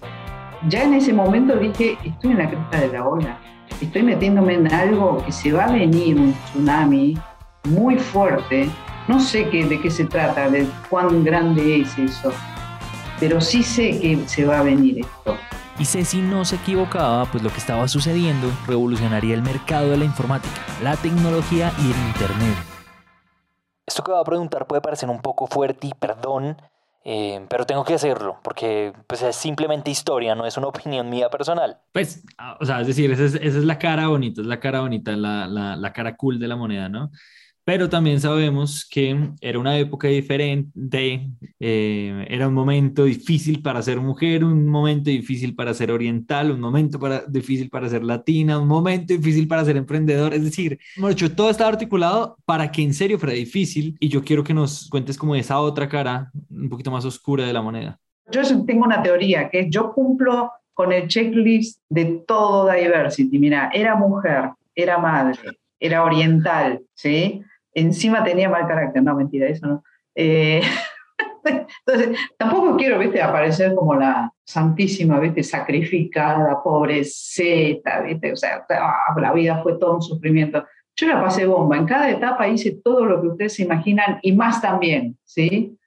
Ya 0.67 0.83
en 0.83 0.95
ese 0.95 1.13
momento 1.13 1.55
dije, 1.55 1.97
estoy 2.03 2.31
en 2.31 2.37
la 2.39 2.49
cresta 2.49 2.79
de 2.79 2.87
la 2.89 3.07
ola, 3.07 3.39
estoy 3.81 4.03
metiéndome 4.03 4.55
en 4.55 4.73
algo 4.73 5.23
que 5.23 5.31
se 5.31 5.51
va 5.51 5.65
a 5.65 5.71
venir 5.71 6.17
un 6.17 6.33
tsunami 6.33 7.17
muy 7.65 7.97
fuerte. 7.97 8.69
No 9.07 9.19
sé 9.19 9.47
qué, 9.49 9.65
de 9.65 9.79
qué 9.79 9.89
se 9.89 10.05
trata, 10.05 10.49
de 10.49 10.67
cuán 10.89 11.23
grande 11.23 11.81
es 11.81 11.97
eso, 11.97 12.33
pero 13.19 13.39
sí 13.39 13.63
sé 13.63 13.99
que 13.99 14.27
se 14.27 14.45
va 14.45 14.59
a 14.59 14.63
venir 14.63 14.99
esto. 14.99 15.37
Y 15.79 15.85
Ceci 15.85 16.21
no 16.21 16.43
se 16.43 16.55
equivocaba, 16.55 17.25
pues 17.25 17.43
lo 17.43 17.51
que 17.51 17.59
estaba 17.59 17.87
sucediendo 17.87 18.51
revolucionaría 18.65 19.35
el 19.35 19.43
mercado 19.43 19.91
de 19.91 19.97
la 19.97 20.05
informática, 20.05 20.55
la 20.81 20.95
tecnología 20.95 21.71
y 21.77 21.91
el 21.91 22.07
Internet. 22.07 22.76
Esto 23.87 24.03
que 24.03 24.11
voy 24.11 24.21
a 24.21 24.25
preguntar 24.25 24.67
puede 24.67 24.81
parecer 24.81 25.09
un 25.09 25.21
poco 25.21 25.47
fuerte 25.47 25.87
y 25.87 25.93
perdón, 25.93 26.57
eh, 27.05 27.45
pero 27.49 27.65
tengo 27.65 27.85
que 27.85 27.93
hacerlo, 27.93 28.37
porque 28.43 28.91
pues, 29.07 29.21
es 29.21 29.33
simplemente 29.35 29.89
historia, 29.89 30.35
no 30.35 30.45
es 30.45 30.57
una 30.57 30.67
opinión 30.75 31.09
mía 31.09 31.29
personal. 31.29 31.79
Pues, 31.93 32.25
ah, 32.37 32.57
o 32.59 32.65
sea, 32.65 32.81
es 32.81 32.87
decir, 32.87 33.09
esa 33.11 33.23
es, 33.23 33.35
esa 33.35 33.57
es 33.59 33.63
la 33.63 33.79
cara 33.79 34.09
bonita, 34.09 34.41
es 34.41 34.47
la 34.47 34.59
cara 34.59 34.81
bonita, 34.81 35.15
la, 35.15 35.47
la, 35.47 35.77
la 35.77 35.93
cara 35.93 36.17
cool 36.17 36.37
de 36.37 36.47
la 36.49 36.57
moneda, 36.57 36.89
¿no? 36.89 37.11
Pero 37.67 37.89
también 37.89 38.21
sabemos 38.21 38.87
que 38.89 39.31
era 39.41 39.59
una 39.59 39.77
época 39.77 40.07
diferente, 40.07 41.27
eh, 41.59 42.25
era 42.29 42.47
un 42.47 42.53
momento 42.53 43.03
difícil 43.03 43.61
para 43.61 43.81
ser 43.81 43.99
mujer, 43.99 44.45
un 44.45 44.67
momento 44.67 45.09
difícil 45.09 45.53
para 45.53 45.73
ser 45.73 45.91
oriental, 45.91 46.51
un 46.51 46.61
momento 46.61 46.97
para, 46.97 47.23
difícil 47.27 47.69
para 47.69 47.89
ser 47.89 48.05
latina, 48.05 48.57
un 48.57 48.69
momento 48.69 49.13
difícil 49.13 49.49
para 49.49 49.65
ser 49.65 49.75
emprendedor. 49.75 50.33
Es 50.33 50.45
decir, 50.45 50.79
hecho, 51.09 51.35
todo 51.35 51.49
estaba 51.49 51.69
articulado 51.69 52.37
para 52.45 52.71
que 52.71 52.81
en 52.81 52.93
serio 52.93 53.19
fuera 53.19 53.35
difícil 53.35 53.97
y 53.99 54.07
yo 54.07 54.23
quiero 54.23 54.45
que 54.45 54.53
nos 54.53 54.87
cuentes 54.89 55.17
como 55.17 55.35
esa 55.35 55.59
otra 55.59 55.89
cara 55.89 56.31
un 56.49 56.69
poquito 56.69 56.89
más 56.89 57.03
oscura 57.03 57.45
de 57.45 57.51
la 57.51 57.61
moneda. 57.61 57.99
Yo 58.31 58.43
tengo 58.65 58.85
una 58.85 59.03
teoría 59.03 59.49
que 59.49 59.69
yo 59.69 59.91
cumplo 59.91 60.53
con 60.73 60.93
el 60.93 61.09
checklist 61.09 61.81
de 61.89 62.23
todo 62.25 62.71
diversity. 62.71 63.37
Mira, 63.37 63.69
era 63.73 63.97
mujer, 63.97 64.51
era 64.73 64.97
madre, 64.99 65.37
era 65.81 66.05
oriental, 66.05 66.79
¿sí? 66.93 67.43
Encima 67.77 68.23
tenía 68.23 68.49
mal 68.49 68.67
carácter, 68.67 69.03
no, 69.03 69.15
mentira, 69.15 69.47
eso 69.47 69.67
no. 69.67 69.83
Eh, 70.15 70.61
entonces, 71.85 72.19
tampoco 72.37 72.75
quiero, 72.75 72.97
viste, 72.97 73.21
aparecer 73.21 73.75
como 73.75 73.95
la 73.95 74.31
santísima, 74.43 75.19
viste, 75.19 75.43
sacrificada, 75.43 76.61
pobreceta, 76.63 78.01
viste, 78.01 78.33
o 78.33 78.35
sea, 78.35 78.65
ah, 78.69 79.19
la 79.19 79.31
vida 79.33 79.61
fue 79.61 79.77
todo 79.77 79.95
un 79.95 80.01
sufrimiento. 80.01 80.65
Yo 80.95 81.07
la 81.07 81.21
pasé 81.21 81.45
bomba, 81.45 81.77
en 81.77 81.85
cada 81.85 82.09
etapa 82.09 82.47
hice 82.47 82.79
todo 82.83 83.05
lo 83.05 83.21
que 83.21 83.27
ustedes 83.27 83.53
se 83.53 83.63
imaginan 83.63 84.17
y 84.23 84.31
más 84.31 84.59
también, 84.61 85.17
¿sí? 85.23 85.77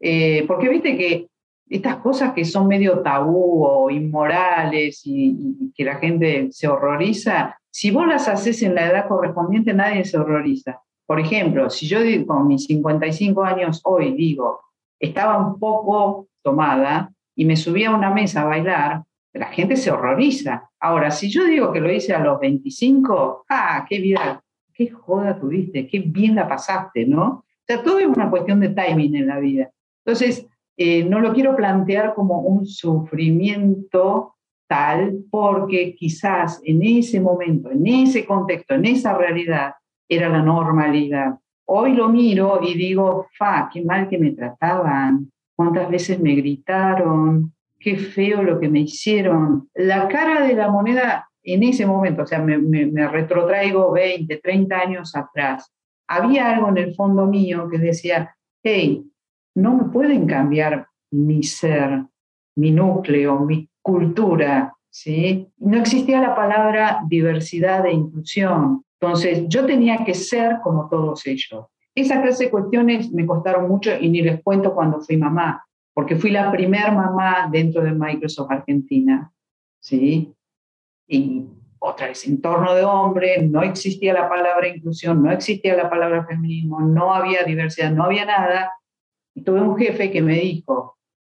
Eh, 0.00 0.44
porque 0.46 0.70
viste 0.70 0.96
que 0.96 1.28
estas 1.68 1.96
cosas 1.96 2.32
que 2.32 2.44
son 2.44 2.68
medio 2.68 3.00
tabú 3.00 3.64
o 3.64 3.90
inmorales 3.90 5.02
y, 5.04 5.56
y, 5.60 5.72
que 5.74 5.84
la 5.84 5.96
gente 5.96 6.48
se 6.50 6.68
horroriza, 6.68 7.58
si 7.70 7.90
vos 7.90 8.06
las 8.06 8.28
haces 8.28 8.62
en 8.62 8.74
la 8.74 8.86
edad 8.86 9.08
correspondiente, 9.08 9.74
nadie 9.74 10.04
se 10.04 10.16
horroriza. 10.16 10.80
Por 11.06 11.20
ejemplo, 11.20 11.68
si 11.70 11.86
yo 11.86 11.98
con 12.26 12.46
mis 12.46 12.64
55 12.64 13.44
años 13.44 13.80
hoy 13.84 14.12
digo, 14.14 14.60
estaba 14.98 15.38
un 15.38 15.58
poco 15.58 16.28
tomada 16.42 17.12
y 17.34 17.44
me 17.44 17.56
subí 17.56 17.84
a 17.84 17.94
una 17.94 18.10
mesa 18.10 18.42
a 18.42 18.46
bailar, 18.46 19.02
la 19.32 19.46
gente 19.46 19.76
se 19.76 19.90
horroriza. 19.90 20.70
Ahora, 20.80 21.10
si 21.10 21.28
yo 21.28 21.44
digo 21.44 21.72
que 21.72 21.80
lo 21.80 21.92
hice 21.92 22.14
a 22.14 22.20
los 22.20 22.38
25, 22.40 23.46
¡ah, 23.48 23.84
qué 23.88 23.98
vida, 23.98 24.42
qué 24.72 24.90
joda 24.90 25.38
tuviste, 25.38 25.86
qué 25.86 26.00
bien 26.00 26.36
la 26.36 26.48
pasaste, 26.48 27.04
¿no? 27.06 27.24
O 27.24 27.44
sea, 27.66 27.82
todo 27.82 27.98
es 27.98 28.06
una 28.06 28.30
cuestión 28.30 28.60
de 28.60 28.68
timing 28.68 29.16
en 29.16 29.26
la 29.26 29.38
vida. 29.40 29.70
Entonces, 30.04 30.46
eh, 30.76 31.04
no 31.04 31.20
lo 31.20 31.32
quiero 31.32 31.56
plantear 31.56 32.14
como 32.14 32.40
un 32.40 32.66
sufrimiento 32.66 34.34
tal, 34.66 35.24
porque 35.30 35.94
quizás 35.94 36.60
en 36.64 36.82
ese 36.82 37.20
momento, 37.20 37.70
en 37.70 37.86
ese 37.86 38.24
contexto, 38.24 38.74
en 38.74 38.86
esa 38.86 39.16
realidad, 39.16 39.74
era 40.08 40.28
la 40.28 40.42
normalidad. 40.42 41.38
Hoy 41.66 41.94
lo 41.94 42.08
miro 42.08 42.60
y 42.62 42.74
digo, 42.74 43.28
fa, 43.38 43.70
qué 43.72 43.82
mal 43.82 44.08
que 44.08 44.18
me 44.18 44.32
trataban, 44.32 45.30
cuántas 45.56 45.90
veces 45.90 46.20
me 46.20 46.34
gritaron, 46.34 47.54
qué 47.78 47.96
feo 47.96 48.42
lo 48.42 48.60
que 48.60 48.68
me 48.68 48.80
hicieron. 48.80 49.68
La 49.74 50.08
cara 50.08 50.46
de 50.46 50.54
la 50.54 50.68
moneda 50.68 51.28
en 51.42 51.62
ese 51.62 51.86
momento, 51.86 52.22
o 52.22 52.26
sea, 52.26 52.38
me, 52.40 53.06
retrotraigo 53.08 53.92
20, 53.92 54.38
30 54.38 54.76
años 54.76 55.14
atrás, 55.14 55.70
había 56.08 56.50
algo 56.54 56.68
en 56.70 56.78
el 56.78 56.94
fondo 56.94 57.26
mío 57.26 57.68
que 57.70 57.78
decía, 57.78 58.34
hey, 58.62 59.04
no 59.54 59.76
me 59.76 59.84
pueden 59.84 60.26
cambiar 60.26 60.88
mi 61.10 61.42
ser, 61.42 62.04
mi 62.56 62.70
núcleo, 62.70 63.40
mi 63.40 63.68
cultura, 63.82 64.74
¿sí? 64.90 65.48
No 65.58 65.78
existía 65.78 66.20
la 66.20 66.34
palabra 66.34 67.00
diversidad 67.06 67.86
e 67.86 67.92
inclusión. 67.92 68.83
Entonces, 69.00 69.44
yo 69.48 69.66
tenía 69.66 70.04
que 70.04 70.14
ser 70.14 70.58
como 70.62 70.88
todos 70.88 71.26
ellos. 71.26 71.66
Esa 71.94 72.20
clase 72.20 72.44
de 72.44 72.50
cuestiones 72.50 73.12
me 73.12 73.26
costaron 73.26 73.68
mucho 73.68 73.90
y 74.00 74.08
ni 74.08 74.22
les 74.22 74.42
cuento 74.42 74.74
cuando 74.74 75.00
fui 75.00 75.16
mamá, 75.16 75.64
porque 75.92 76.16
fui 76.16 76.30
la 76.30 76.50
primer 76.50 76.90
mamá 76.92 77.48
dentro 77.50 77.82
de 77.82 77.92
Microsoft 77.92 78.50
Argentina, 78.50 79.30
¿sí? 79.80 80.34
Y 81.06 81.46
otra 81.78 82.08
vez, 82.08 82.26
entorno 82.26 82.74
de 82.74 82.84
hombre, 82.84 83.42
no 83.42 83.62
existía 83.62 84.14
la 84.14 84.28
palabra 84.28 84.68
inclusión, 84.68 85.22
no 85.22 85.30
existía 85.30 85.76
la 85.76 85.90
palabra 85.90 86.24
feminismo, 86.24 86.80
no 86.80 87.12
había 87.12 87.44
diversidad, 87.44 87.92
no 87.92 88.04
había 88.04 88.24
nada. 88.24 88.72
Y 89.34 89.42
tuve 89.42 89.60
un 89.60 89.76
jefe 89.76 90.10
que 90.10 90.22
me 90.22 90.34
dijo, 90.34 90.96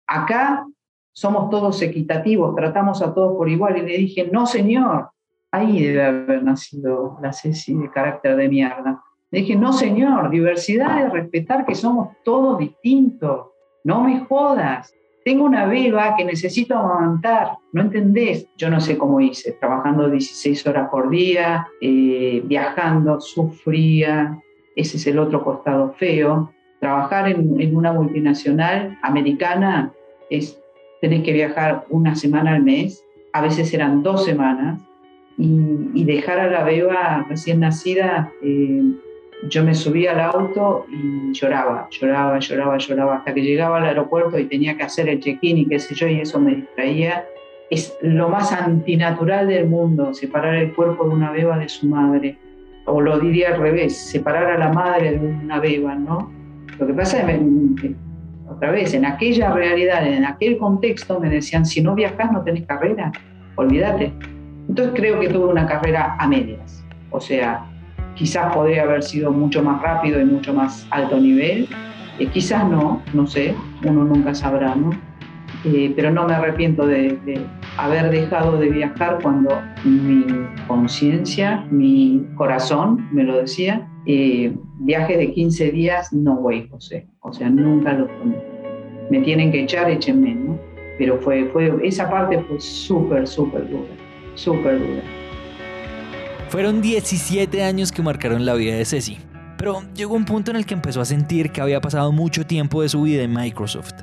acá 0.08 0.66
somos 1.14 1.50
todos 1.50 1.82
equitativos, 1.82 2.56
tratamos 2.56 3.02
a 3.02 3.14
todos 3.14 3.36
por 3.36 3.50
igual. 3.50 3.78
Y 3.78 3.82
le 3.82 3.98
dije, 3.98 4.30
no, 4.32 4.46
señor, 4.46 5.10
ahí 5.52 5.84
debe 5.84 6.04
haber 6.04 6.44
nacido 6.44 7.18
la 7.22 7.32
Ceci 7.32 7.74
de 7.74 7.90
carácter 7.90 8.36
de 8.36 8.50
mierda. 8.50 9.02
Le 9.32 9.40
dije, 9.40 9.56
no 9.56 9.74
señor, 9.74 10.30
diversidad 10.30 11.06
es 11.06 11.12
respetar 11.12 11.66
que 11.66 11.75
somos 11.75 12.10
todos 12.24 12.60
distintos, 12.60 13.48
no 13.84 14.02
me 14.02 14.20
jodas. 14.22 14.94
tengo 15.24 15.44
una 15.44 15.66
beba 15.66 16.16
que 16.16 16.24
necesito 16.24 16.78
amamantar, 16.78 17.58
¿no 17.74 17.82
entendés? 17.82 18.48
Yo 18.58 18.70
no 18.70 18.80
sé 18.80 18.96
cómo 18.96 19.20
hice, 19.20 19.54
trabajando 19.54 20.08
16 20.08 20.68
horas 20.68 20.90
por 20.90 21.10
día, 21.10 21.68
eh, 21.82 22.42
viajando, 22.46 23.20
sufría, 23.20 24.40
ese 24.75 24.98
es 24.98 25.08
el 25.08 25.18
otro 25.18 25.44
costado 25.44 25.94
feo. 25.94 26.52
Trabajar 26.80 27.28
en, 27.28 27.60
en 27.60 27.75
una 27.75 27.92
multinacional 27.92 29.00
americana 29.02 29.92
es, 30.30 30.62
tenés 31.02 31.24
que 31.24 31.34
viajar 31.34 31.86
una 31.90 32.14
semana 32.16 32.54
al 32.54 32.62
mes, 32.62 33.04
a 33.34 33.42
veces 33.42 33.74
eran 33.74 34.04
dos 34.04 34.25
semanas, 34.25 34.80
y, 35.38 36.04
dejar 36.06 36.39
a 36.39 36.50
la 36.50 36.63
beba 36.63 37.25
recién 37.30 37.60
nacida, 37.60 38.32
eh, 38.42 38.82
yo 39.50 39.63
me 39.63 39.75
subía 39.75 40.12
al 40.12 40.22
auto 40.22 40.86
y 40.89 41.34
lloraba, 41.34 41.88
lloraba, 41.92 42.39
lloraba, 42.39 42.77
lloraba, 42.77 43.15
hasta 43.18 43.34
que 43.34 43.42
llegaba 43.42 43.77
al 43.77 43.86
aeropuerto 43.86 44.39
y 44.39 44.46
tenía 44.46 44.77
que 44.77 44.84
hacer 44.84 45.10
el 45.10 45.20
check-in 45.20 45.58
y 45.58 45.65
qué 45.65 45.80
sé 45.80 45.94
yo, 45.96 46.08
y 46.08 46.22
eso 46.22 46.39
me 46.39 46.56
distraía. 46.56 47.25
Es 47.70 47.98
lo 48.01 48.30
más 48.30 48.54
antinatural 48.54 49.48
del 49.48 49.68
mundo, 49.68 50.13
separar 50.13 50.56
el 50.56 50.74
cuerpo 50.74 51.08
de 51.08 51.15
una 51.15 51.32
beba 51.32 51.58
de 51.58 51.68
su 51.68 51.88
madre. 51.88 52.38
O 52.86 53.01
lo 53.01 53.20
diría 53.20 53.56
al 53.56 53.60
revés, 53.60 53.98
separar 53.98 54.46
a 54.51 54.58
la 54.58 54.72
madre 54.72 55.18
de 55.18 55.27
una 55.27 55.60
beba, 55.60 55.96
¿no? 55.96 56.32
Lo 56.80 56.88
que 56.88 56.94
pasa 56.94 57.20
es 57.20 57.39
que, 57.82 57.96
otra 58.48 58.72
vez, 58.72 58.94
en 58.94 59.06
aquella 59.06 59.51
realidad, 59.51 60.08
en 60.08 60.24
aquel 60.24 60.58
contexto, 60.58 61.20
me 61.20 61.30
decían, 61.30 61.65
si 61.65 61.82
no 61.82 61.96
viajas 61.96 62.32
no 62.32 62.44
tenés 62.44 62.65
carrera, 62.68 63.12
olvídate. 63.56 64.13
Entonces 64.68 64.94
creo 64.96 65.20
que 65.20 65.30
tuve 65.30 65.46
una 65.46 65.66
carrera 65.66 66.16
a 66.20 66.28
medias. 66.28 66.84
O 67.12 67.20
sea, 67.20 67.66
quizás 68.16 68.54
podría 68.54 68.84
haber 68.84 69.04
sido 69.04 69.32
mucho 69.32 69.62
más 69.64 69.82
rápido 69.82 70.20
y 70.20 70.26
mucho 70.26 70.54
más 70.54 70.88
alto 70.92 71.20
nivel. 71.20 71.68
Eh, 72.20 72.28
quizás 72.28 72.68
no, 72.70 73.02
no 73.14 73.28
sé, 73.28 73.56
uno 73.84 74.04
nunca 74.06 74.34
sabrá, 74.34 74.76
¿no? 74.76 74.92
Eh, 75.66 75.94
pero 75.96 76.12
no 76.12 76.28
me 76.28 76.34
arrepiento 76.34 76.86
de, 76.86 77.18
haber 77.78 78.12
dejado 78.12 78.58
de 78.58 78.70
viajar 78.70 79.20
cuando 79.22 79.50
mi 79.84 80.26
conciencia, 80.68 81.66
mi 81.72 82.26
corazón 82.36 83.08
me 83.12 83.24
lo 83.24 83.38
decía. 83.38 83.88
Eh, 84.06 84.56
viajes 84.80 85.18
de 85.18 85.32
15 85.32 85.72
días 85.72 86.14
no 86.14 86.36
voy, 86.36 86.68
José. 86.70 87.08
O 87.22 87.34
sea, 87.34 87.50
nunca 87.50 87.94
lo 87.94 88.06
tomé. 88.06 88.38
Me 89.10 89.22
tienen 89.22 89.52
que 89.52 89.64
echar, 89.64 89.90
échenme, 89.90 90.36
¿no? 90.36 90.60
Pero 90.98 91.18
fue, 91.18 91.46
fue, 91.46 91.74
esa 91.84 92.10
parte 92.10 92.40
fue 92.42 92.60
súper, 92.60 93.28
súper 93.28 93.70
dura 93.70 94.05
súper 94.36 94.80
dura. 94.80 95.01
Fueron 96.50 96.82
17 96.82 97.63
años 97.63 97.92
que 97.92 98.01
marcaron 98.01 98.46
la 98.46 98.54
vida 98.54 98.75
de 98.75 98.86
Ceci, 98.86 99.18
pero 99.58 99.82
llegó 99.94 100.15
un 100.15 100.25
punto 100.25 100.51
en 100.51 100.58
el 100.58 100.65
que 100.65 100.74
empezó 100.74 101.01
a 101.01 101.06
sentir 101.06 101.51
que 101.51 101.60
había 101.60 101.82
pasado 101.82 102.12
mucho 102.12 102.46
tiempo 102.46 102.82
de 102.82 102.89
su 102.89 103.01
vida 103.01 103.24
en 103.24 103.34
Microsoft. 103.34 103.94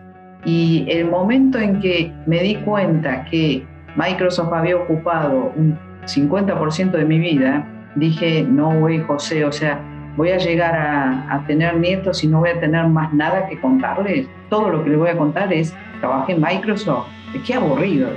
Y 0.45 0.85
el 0.89 1.09
momento 1.09 1.59
en 1.59 1.81
que 1.81 2.13
me 2.27 2.43
di 2.43 2.57
cuenta 2.57 3.25
que 3.27 3.65
Microsoft 3.97 4.53
había 4.53 4.77
ocupado 4.77 5.53
un 5.57 5.79
50% 6.05 6.91
de 6.91 7.05
mi 7.05 7.19
vida, 7.19 7.67
dije, 7.95 8.43
no, 8.43 8.77
güey, 8.81 9.01
José, 9.01 9.45
o 9.45 9.53
sea, 9.53 9.81
voy 10.17 10.31
a 10.31 10.39
llegar 10.39 10.75
a, 10.75 11.33
a, 11.33 11.47
tener 11.47 11.79
nietos 11.79 12.25
y 12.25 12.27
no 12.27 12.41
voy 12.41 12.51
a 12.51 12.61
tener 12.61 12.87
más 12.89 13.15
nada 13.15 13.47
que 13.49 13.61
contarles. 13.61 14.27
Todo 14.51 14.69
lo 14.69 14.83
que 14.83 14.91
les 14.91 14.99
voy 14.99 15.11
a 15.11 15.17
contar 15.17 15.53
es, 15.53 15.73
trabajé 16.01 16.33
en 16.33 16.43
Microsoft. 16.43 17.07
Qué 17.47 17.55
aburrido, 17.55 18.11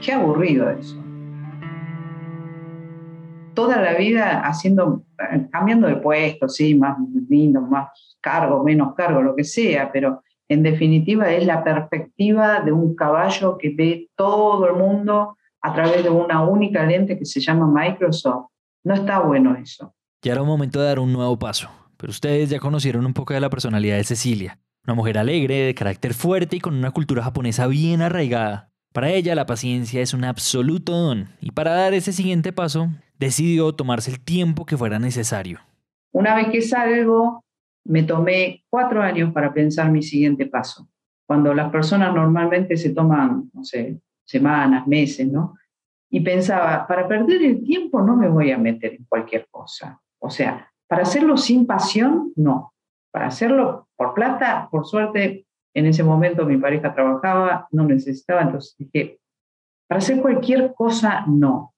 qué 0.00 0.12
aburrido 0.12 0.70
eso 0.70 1.02
toda 3.54 3.80
la 3.80 3.94
vida 3.94 4.40
haciendo, 4.40 5.04
cambiando 5.50 5.86
de 5.86 5.96
puesto, 5.96 6.48
sí, 6.48 6.74
más 6.74 6.96
lindo, 7.28 7.60
más 7.60 8.16
cargo, 8.20 8.62
menos 8.62 8.94
cargo, 8.94 9.22
lo 9.22 9.34
que 9.34 9.44
sea, 9.44 9.90
pero 9.92 10.22
en 10.48 10.62
definitiva 10.62 11.32
es 11.32 11.46
la 11.46 11.64
perspectiva 11.64 12.60
de 12.60 12.72
un 12.72 12.94
caballo 12.94 13.56
que 13.58 13.70
ve 13.70 14.08
todo 14.16 14.66
el 14.66 14.76
mundo 14.76 15.36
a 15.60 15.72
través 15.72 16.02
de 16.02 16.10
una 16.10 16.42
única 16.42 16.84
lente 16.84 17.18
que 17.18 17.24
se 17.24 17.40
llama 17.40 17.66
Microsoft. 17.66 18.50
No 18.84 18.94
está 18.94 19.20
bueno 19.20 19.56
eso. 19.56 19.94
Ya 20.22 20.32
era 20.32 20.42
un 20.42 20.48
momento 20.48 20.80
de 20.80 20.86
dar 20.86 20.98
un 20.98 21.12
nuevo 21.12 21.38
paso, 21.38 21.68
pero 21.96 22.10
ustedes 22.10 22.50
ya 22.50 22.58
conocieron 22.58 23.06
un 23.06 23.14
poco 23.14 23.34
de 23.34 23.40
la 23.40 23.50
personalidad 23.50 23.96
de 23.96 24.04
Cecilia, 24.04 24.58
una 24.84 24.94
mujer 24.94 25.18
alegre, 25.18 25.54
de 25.54 25.74
carácter 25.74 26.14
fuerte 26.14 26.56
y 26.56 26.60
con 26.60 26.74
una 26.74 26.90
cultura 26.90 27.22
japonesa 27.22 27.66
bien 27.66 28.02
arraigada. 28.02 28.71
Para 28.92 29.08
ella 29.08 29.34
la 29.34 29.46
paciencia 29.46 30.02
es 30.02 30.12
un 30.12 30.22
absoluto 30.22 30.92
don, 30.92 31.28
y 31.40 31.50
para 31.52 31.72
dar 31.72 31.94
ese 31.94 32.12
siguiente 32.12 32.52
paso, 32.52 32.90
decidió 33.18 33.72
tomarse 33.72 34.10
el 34.10 34.20
tiempo 34.20 34.66
que 34.66 34.76
fuera 34.76 34.98
necesario. 34.98 35.60
Una 36.12 36.34
vez 36.34 36.48
que 36.48 36.60
salgo, 36.60 37.42
me 37.84 38.02
tomé 38.02 38.64
cuatro 38.68 39.02
años 39.02 39.32
para 39.32 39.54
pensar 39.54 39.90
mi 39.90 40.02
siguiente 40.02 40.44
paso. 40.44 40.88
Cuando 41.26 41.54
las 41.54 41.70
personas 41.70 42.14
normalmente 42.14 42.76
se 42.76 42.90
toman, 42.90 43.50
no 43.54 43.64
sé, 43.64 43.98
semanas, 44.24 44.86
meses, 44.86 45.26
¿no? 45.26 45.54
Y 46.10 46.20
pensaba, 46.20 46.86
para 46.86 47.08
perder 47.08 47.42
el 47.42 47.64
tiempo 47.64 48.02
no 48.02 48.14
me 48.14 48.28
voy 48.28 48.50
a 48.50 48.58
meter 48.58 48.92
en 48.92 49.04
cualquier 49.04 49.48
cosa. 49.50 49.98
O 50.18 50.28
sea, 50.28 50.70
para 50.86 51.04
hacerlo 51.04 51.38
sin 51.38 51.66
pasión, 51.66 52.32
no. 52.36 52.74
Para 53.10 53.28
hacerlo 53.28 53.88
por 53.96 54.12
plata, 54.12 54.68
por 54.70 54.84
suerte, 54.84 55.46
en 55.74 55.86
ese 55.86 56.02
momento 56.02 56.44
mi 56.44 56.56
pareja 56.56 56.94
trabajaba, 56.94 57.66
no 57.70 57.84
necesitaba, 57.84 58.42
entonces 58.42 58.76
dije, 58.78 59.18
para 59.88 59.98
hacer 59.98 60.20
cualquier 60.20 60.74
cosa, 60.74 61.24
no 61.26 61.72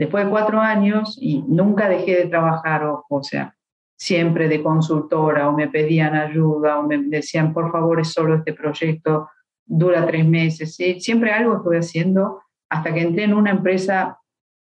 después 0.00 0.24
de 0.24 0.30
cuatro 0.30 0.58
años 0.58 1.18
y 1.20 1.42
nunca 1.42 1.86
dejé 1.86 2.16
de 2.16 2.26
trabajar, 2.26 2.84
o, 2.86 3.22
sea, 3.22 3.54
siempre 3.98 4.48
de 4.48 4.62
consultora 4.62 5.46
o 5.46 5.52
me 5.52 5.68
pedían 5.68 6.14
ayuda 6.14 6.78
o 6.78 6.86
me 6.86 6.96
decían, 6.96 7.52
por 7.52 7.70
favor, 7.70 8.00
es 8.00 8.10
solo 8.10 8.36
este 8.36 8.54
proyecto, 8.54 9.28
dura 9.66 10.06
tres 10.06 10.26
meses, 10.26 10.74
¿sí? 10.74 10.98
siempre 11.00 11.32
algo 11.32 11.56
estuve 11.56 11.80
haciendo 11.80 12.40
hasta 12.70 12.94
que 12.94 13.02
entré 13.02 13.24
en 13.24 13.34
una 13.34 13.50
empresa 13.50 14.18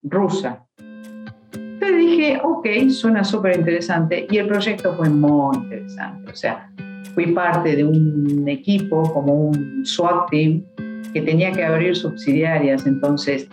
rusa. 0.04 0.66
Entonces 0.78 1.98
dije, 1.98 2.40
ok, 2.42 2.68
suena 2.88 3.26
súper 3.26 3.58
interesante 3.58 4.26
y 4.30 4.38
el 4.38 4.48
proyecto 4.48 4.96
fue 4.96 5.10
muy 5.10 5.58
interesante, 5.58 6.32
o 6.32 6.36
sea, 6.36 6.72
fui 7.16 7.28
parte 7.28 7.76
de 7.76 7.84
un 7.84 8.46
equipo 8.48 9.02
como 9.14 9.50
un 9.50 9.86
SWAT 9.86 10.30
team 10.30 10.64
que 11.14 11.22
tenía 11.22 11.52
que 11.52 11.64
abrir 11.64 11.96
subsidiarias, 11.96 12.86
entonces 12.86 13.48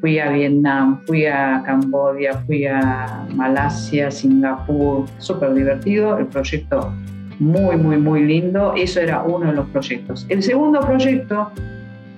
Fui 0.00 0.20
a 0.20 0.30
Vietnam, 0.30 1.00
fui 1.06 1.26
a 1.26 1.60
Camboya, 1.66 2.34
fui 2.46 2.66
a 2.66 3.26
Malasia, 3.34 4.10
Singapur, 4.12 5.06
súper 5.18 5.54
divertido, 5.54 6.18
el 6.18 6.26
proyecto 6.26 6.92
muy, 7.40 7.76
muy, 7.76 7.96
muy 7.96 8.22
lindo. 8.22 8.74
Eso 8.76 9.00
era 9.00 9.22
uno 9.22 9.50
de 9.50 9.56
los 9.56 9.66
proyectos. 9.70 10.24
El 10.28 10.42
segundo 10.42 10.80
proyecto 10.80 11.50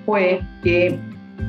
fue 0.05 0.43
que 0.63 0.99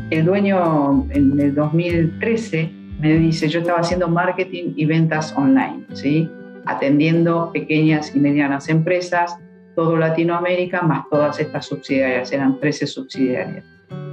el 0.10 0.26
dueño 0.26 1.06
en 1.10 1.38
el 1.38 1.54
2013 1.54 2.72
me 3.02 3.14
dice, 3.16 3.50
yo 3.50 3.60
estaba 3.60 3.80
haciendo 3.80 4.08
marketing 4.08 4.72
y 4.78 4.86
ventas 4.86 5.34
online, 5.36 5.84
¿sí? 5.94 6.30
Atendiendo 6.66 7.52
pequeñas 7.52 8.16
y 8.16 8.20
medianas 8.20 8.70
empresas, 8.70 9.38
todo 9.76 9.98
Latinoamérica, 9.98 10.82
más 10.82 11.10
todas 11.10 11.40
estas 11.40 11.66
subsidiarias, 11.66 12.32
eran 12.32 12.60
13 12.60 12.88
subsidiarias 12.88 13.66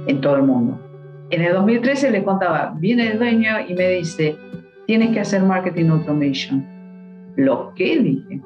en 0.07 0.21
todo 0.21 0.35
el 0.37 0.43
mundo. 0.43 0.79
En 1.31 1.41
el 1.41 1.53
2013 1.53 2.11
le 2.11 2.23
contaba, 2.23 2.73
viene 2.77 3.11
el 3.11 3.19
dueño 3.19 3.59
y 3.67 3.73
me 3.73 3.89
dice, 3.89 4.35
tienes 4.87 5.11
que 5.11 5.19
hacer 5.19 5.43
marketing 5.43 5.89
automation. 5.89 6.65
¿Lo 7.35 7.73
qué? 7.75 7.99
Dije, 7.99 8.41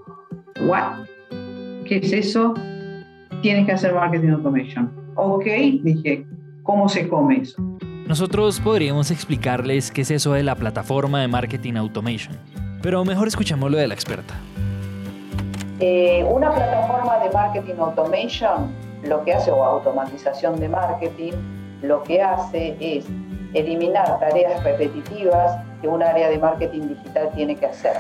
¿what? 0.67 1.05
¿Qué 1.85 1.97
es 1.97 2.11
eso? 2.11 2.53
Tienes 3.41 3.65
que 3.65 3.71
hacer 3.71 3.93
marketing 3.93 4.29
automation. 4.29 4.91
Ok, 5.15 5.45
dije, 5.83 6.25
¿cómo 6.63 6.89
se 6.89 7.07
come 7.07 7.41
eso? 7.41 7.61
Nosotros 8.07 8.59
podríamos 8.59 9.11
explicarles 9.11 9.89
qué 9.89 10.01
es 10.01 10.11
eso 10.11 10.33
de 10.33 10.43
la 10.43 10.55
plataforma 10.55 11.21
de 11.21 11.29
marketing 11.29 11.75
automation, 11.75 12.35
pero 12.84 13.04
mejor 13.06 13.28
escuchémoslo 13.30 13.78
de 13.78 13.88
la 13.88 13.93
experta. 13.96 14.36
Eh, 15.80 16.24
una 16.30 16.54
plataforma 16.54 17.17
de 17.24 17.32
marketing 17.32 17.76
automation 17.80 18.72
lo 19.04 19.24
que 19.24 19.34
hace, 19.34 19.52
o 19.52 19.63
automatización 19.63 20.60
de 20.60 20.69
marketing, 20.69 21.34
lo 21.82 22.04
que 22.04 22.22
hace 22.22 22.76
es 22.80 23.06
eliminar 23.54 24.19
tareas 24.19 24.63
repetitivas 24.63 25.62
que 25.82 25.88
un 25.88 26.02
área 26.02 26.30
de 26.30 26.38
marketing 26.38 26.89
digital 26.89 27.30
tiene 27.36 27.56
que 27.56 27.65
hacer. 27.65 27.98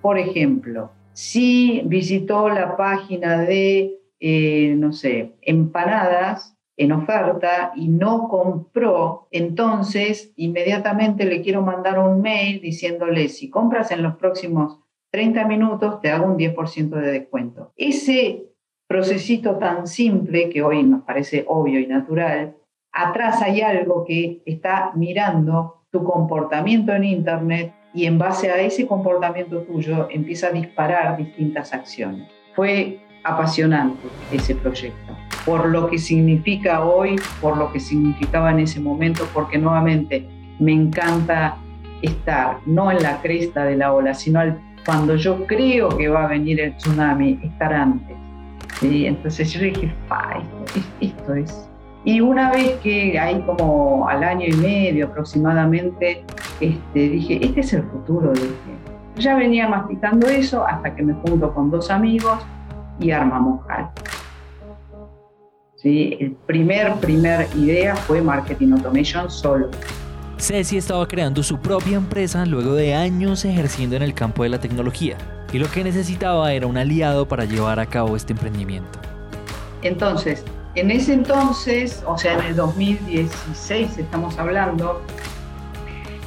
Por 0.00 0.18
ejemplo, 0.18 0.90
si 1.12 1.82
visitó 1.86 2.48
la 2.48 2.76
página 2.76 3.38
de, 3.38 3.98
eh, 4.20 4.74
no 4.76 4.92
sé, 4.92 5.34
empanadas 5.42 6.53
en 6.76 6.92
oferta 6.92 7.72
y 7.76 7.88
no 7.88 8.28
compró, 8.28 9.28
entonces 9.30 10.32
inmediatamente 10.36 11.24
le 11.24 11.40
quiero 11.40 11.62
mandar 11.62 11.98
un 11.98 12.20
mail 12.20 12.60
diciéndole, 12.60 13.28
si 13.28 13.48
compras 13.48 13.90
en 13.90 14.02
los 14.02 14.16
próximos 14.16 14.80
30 15.12 15.46
minutos, 15.46 16.00
te 16.00 16.10
hago 16.10 16.26
un 16.26 16.36
10% 16.36 16.88
de 16.90 17.12
descuento. 17.12 17.72
Ese 17.76 18.46
procesito 18.88 19.56
tan 19.56 19.86
simple 19.86 20.50
que 20.50 20.62
hoy 20.62 20.82
nos 20.82 21.02
parece 21.02 21.44
obvio 21.46 21.78
y 21.78 21.86
natural, 21.86 22.56
atrás 22.92 23.40
hay 23.42 23.60
algo 23.60 24.04
que 24.04 24.42
está 24.44 24.90
mirando 24.94 25.86
tu 25.90 26.02
comportamiento 26.02 26.92
en 26.92 27.04
Internet 27.04 27.72
y 27.94 28.06
en 28.06 28.18
base 28.18 28.50
a 28.50 28.60
ese 28.60 28.86
comportamiento 28.86 29.62
tuyo 29.62 30.08
empieza 30.10 30.48
a 30.48 30.50
disparar 30.50 31.16
distintas 31.16 31.72
acciones. 31.72 32.28
Fue 32.54 32.98
apasionante 33.22 34.08
ese 34.32 34.56
proyecto, 34.56 35.16
por 35.44 35.68
lo 35.68 35.88
que 35.88 35.98
significa 35.98 36.84
hoy, 36.84 37.16
por 37.40 37.56
lo 37.56 37.72
que 37.72 37.80
significaba 37.80 38.50
en 38.50 38.60
ese 38.60 38.80
momento, 38.80 39.26
porque 39.32 39.58
nuevamente 39.58 40.26
me 40.58 40.72
encanta 40.72 41.56
estar 42.02 42.58
no 42.66 42.90
en 42.90 43.02
la 43.02 43.20
cresta 43.20 43.64
de 43.64 43.76
la 43.76 43.92
ola, 43.92 44.14
sino 44.14 44.40
cuando 44.84 45.16
yo 45.16 45.46
creo 45.46 45.88
que 45.88 46.08
va 46.08 46.24
a 46.24 46.28
venir 46.28 46.60
el 46.60 46.76
tsunami, 46.76 47.38
estar 47.42 47.72
antes. 47.72 48.16
¿sí? 48.80 49.06
Entonces 49.06 49.52
yo 49.52 49.60
dije, 49.60 49.92
esto, 50.66 50.80
esto 51.00 51.34
es. 51.34 51.70
Y 52.04 52.20
una 52.20 52.50
vez 52.50 52.72
que 52.82 53.18
ahí 53.18 53.42
como 53.46 54.06
al 54.06 54.22
año 54.22 54.46
y 54.46 54.52
medio 54.56 55.06
aproximadamente, 55.06 56.22
este, 56.60 57.08
dije, 57.08 57.44
este 57.44 57.60
es 57.60 57.72
el 57.72 57.84
futuro. 57.84 58.32
Dije. 58.32 58.48
Ya 59.16 59.36
venía 59.36 59.68
masticando 59.68 60.28
eso 60.28 60.66
hasta 60.66 60.94
que 60.94 61.02
me 61.02 61.14
junto 61.14 61.54
con 61.54 61.70
dos 61.70 61.90
amigos 61.90 62.38
y 63.00 63.10
armamos 63.10 63.60
HAL. 63.68 63.90
¿Sí? 65.84 66.16
El 66.18 66.30
primer, 66.46 66.94
primer 66.94 67.46
idea 67.54 67.94
fue 67.94 68.22
Marketing 68.22 68.72
Automation 68.72 69.30
solo. 69.30 69.68
Ceci 70.38 70.78
estaba 70.78 71.06
creando 71.06 71.42
su 71.42 71.58
propia 71.58 71.98
empresa 71.98 72.46
luego 72.46 72.72
de 72.72 72.94
años 72.94 73.44
ejerciendo 73.44 73.94
en 73.94 74.02
el 74.02 74.14
campo 74.14 74.44
de 74.44 74.48
la 74.48 74.58
tecnología 74.58 75.18
y 75.52 75.58
lo 75.58 75.70
que 75.70 75.84
necesitaba 75.84 76.54
era 76.54 76.66
un 76.66 76.78
aliado 76.78 77.28
para 77.28 77.44
llevar 77.44 77.80
a 77.80 77.84
cabo 77.84 78.16
este 78.16 78.32
emprendimiento. 78.32 78.98
Entonces, 79.82 80.42
en 80.74 80.90
ese 80.90 81.12
entonces, 81.12 82.02
o 82.06 82.16
sea, 82.16 82.38
en 82.38 82.46
el 82.46 82.56
2016 82.56 83.98
estamos 83.98 84.38
hablando, 84.38 85.02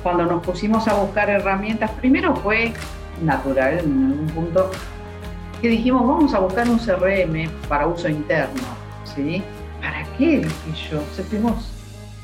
cuando 0.03 0.27
nos 0.27 0.45
pusimos 0.45 0.87
a 0.87 0.93
buscar 0.93 1.31
herramientas, 1.31 1.89
primero 1.99 2.35
fue 2.35 2.73
natural 3.23 3.79
en 3.79 4.05
algún 4.05 4.27
punto 4.27 4.69
que 5.63 5.69
dijimos, 5.69 6.07
vamos 6.07 6.35
a 6.35 6.39
buscar 6.39 6.69
un 6.69 6.77
CRM 6.77 7.49
para 7.67 7.87
uso 7.87 8.07
interno, 8.07 8.76
¿Para 9.81 10.03
qué? 10.17 10.39
Dije 10.39 10.91
yo, 10.91 11.01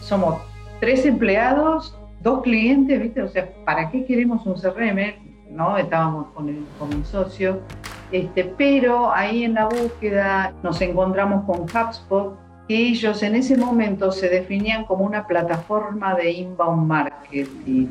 somos 0.01 0.41
tres 0.79 1.05
empleados, 1.05 1.97
dos 2.21 2.41
clientes, 2.43 3.01
¿viste? 3.01 3.21
O 3.21 3.27
sea, 3.27 3.49
¿para 3.65 3.89
qué 3.89 4.05
queremos 4.05 4.45
un 4.45 4.53
CRM? 4.53 5.15
¿No? 5.49 5.77
Estábamos 5.77 6.27
con, 6.33 6.65
con 6.77 6.89
mi 6.89 7.03
socio. 7.03 7.61
Este, 8.11 8.43
pero 8.43 9.11
ahí 9.11 9.43
en 9.43 9.55
la 9.55 9.65
búsqueda 9.65 10.53
nos 10.61 10.81
encontramos 10.81 11.45
con 11.45 11.61
HubSpot, 11.61 12.37
que 12.67 12.75
ellos 12.75 13.23
en 13.23 13.35
ese 13.35 13.57
momento 13.57 14.11
se 14.11 14.29
definían 14.29 14.85
como 14.85 15.03
una 15.03 15.25
plataforma 15.25 16.13
de 16.13 16.31
inbound 16.31 16.87
marketing. 16.87 17.87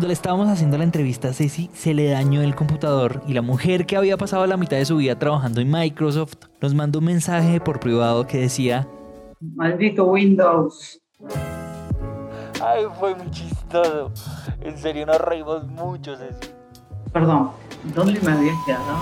Cuando 0.00 0.08
le 0.08 0.14
estábamos 0.14 0.48
haciendo 0.48 0.78
la 0.78 0.84
entrevista 0.84 1.28
a 1.28 1.34
Ceci, 1.34 1.68
se 1.74 1.92
le 1.92 2.08
dañó 2.08 2.40
el 2.40 2.54
computador 2.54 3.20
y 3.26 3.34
la 3.34 3.42
mujer 3.42 3.84
que 3.84 3.98
había 3.98 4.16
pasado 4.16 4.46
la 4.46 4.56
mitad 4.56 4.78
de 4.78 4.86
su 4.86 4.96
vida 4.96 5.18
trabajando 5.18 5.60
en 5.60 5.70
Microsoft 5.70 6.36
nos 6.62 6.72
mandó 6.74 7.00
un 7.00 7.04
mensaje 7.04 7.60
por 7.60 7.80
privado 7.80 8.26
que 8.26 8.38
decía: 8.38 8.88
Maldito 9.40 10.06
Windows. 10.06 11.02
Ay, 12.64 12.84
fue 12.98 13.14
muy 13.14 13.30
chistoso. 13.30 14.10
En 14.62 14.78
serio, 14.78 15.04
nos 15.04 15.20
reímos 15.20 15.66
mucho, 15.66 16.16
Ceci. 16.16 16.50
Perdón, 17.12 17.50
¿dónde 17.94 18.18
me 18.22 18.32
había 18.32 18.54
quedado? 18.64 18.96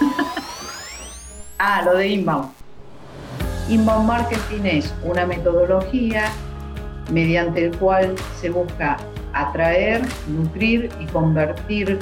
ah, 1.58 1.82
lo 1.84 1.94
de 1.94 2.08
inbound. 2.08 2.48
Inbound 3.68 4.08
marketing 4.08 4.62
es 4.64 4.94
una 5.04 5.26
metodología 5.26 6.32
mediante 7.10 7.66
el 7.66 7.76
cual 7.76 8.14
se 8.40 8.48
busca 8.48 8.96
atraer, 9.32 10.02
nutrir 10.28 10.90
y 11.00 11.06
convertir 11.06 11.98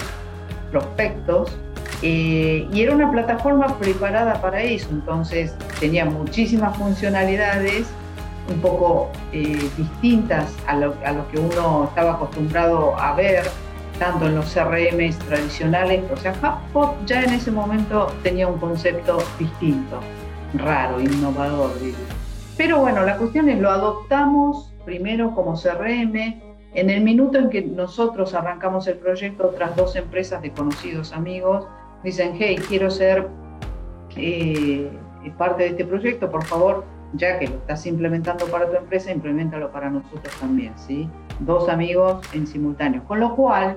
prospectos. 0.71 1.57
Eh, 2.03 2.67
y 2.73 2.83
era 2.83 2.95
una 2.95 3.11
plataforma 3.11 3.79
preparada 3.79 4.41
para 4.41 4.63
eso, 4.63 4.89
entonces 4.91 5.55
tenía 5.81 6.07
muchísimas 6.07 6.75
funcionalidades 6.79 7.87
un 8.49 8.61
poco 8.61 9.11
eh, 9.33 9.71
distintas 9.77 10.55
a 10.67 10.77
lo, 10.77 10.95
a 11.05 11.13
lo, 11.13 11.29
que 11.29 11.39
uno 11.39 11.85
estaba 11.85 12.13
acostumbrado 12.13 12.97
a 12.99 13.15
ver, 13.15 13.45
tanto 13.99 14.27
en 14.27 14.35
los 14.35 14.47
CRM 14.53 15.13
tradicionales, 15.29 16.03
o 16.11 16.17
sea, 16.17 16.33
HubSpot 16.33 16.97
ya 17.07 17.23
en 17.23 17.35
ese 17.35 17.51
momento 17.51 18.13
tenía 18.23 18.49
un 18.49 18.59
concepto 18.59 19.19
distinto, 19.39 20.01
raro, 20.55 21.01
innovador. 21.01 21.73
Pero 22.57 22.79
bueno, 22.79 23.05
la 23.05 23.17
cuestión 23.17 23.49
es, 23.51 23.59
lo 23.59 23.71
adoptamos 23.71 24.73
primero 24.85 25.35
como 25.35 25.55
CRM, 25.55 26.50
en 26.75 26.91
el 26.91 27.03
minuto 27.03 27.39
en 27.39 27.51
que 27.51 27.63
nosotros 27.63 28.35
arrancamos 28.35 28.87
el 28.87 28.97
proyecto, 28.97 29.49
otras 29.49 29.75
dos 29.77 29.97
empresas 29.97 30.41
de 30.43 30.53
conocidos 30.53 31.13
amigos 31.13 31.67
dicen, 32.05 32.35
hey, 32.39 32.57
quiero 32.69 32.91
ser 32.91 33.29
eh, 34.17 34.91
parte 35.37 35.65
de 35.65 35.69
este 35.71 35.85
proyecto, 35.85 36.31
por 36.31 36.45
favor, 36.45 36.85
ya 37.15 37.39
que 37.39 37.49
lo 37.49 37.57
estás 37.57 37.87
implementando 37.87 38.47
para 38.47 38.71
tu 38.71 38.77
empresa, 38.77 39.11
implementalo 39.11 39.71
para 39.73 39.91
nosotros 39.91 40.33
también, 40.39 40.73
¿sí? 40.77 41.09
Dos 41.41 41.69
amigos 41.69 42.25
en 42.33 42.47
simultáneo. 42.47 43.03
Con 43.05 43.21
lo 43.21 43.35
cual, 43.35 43.77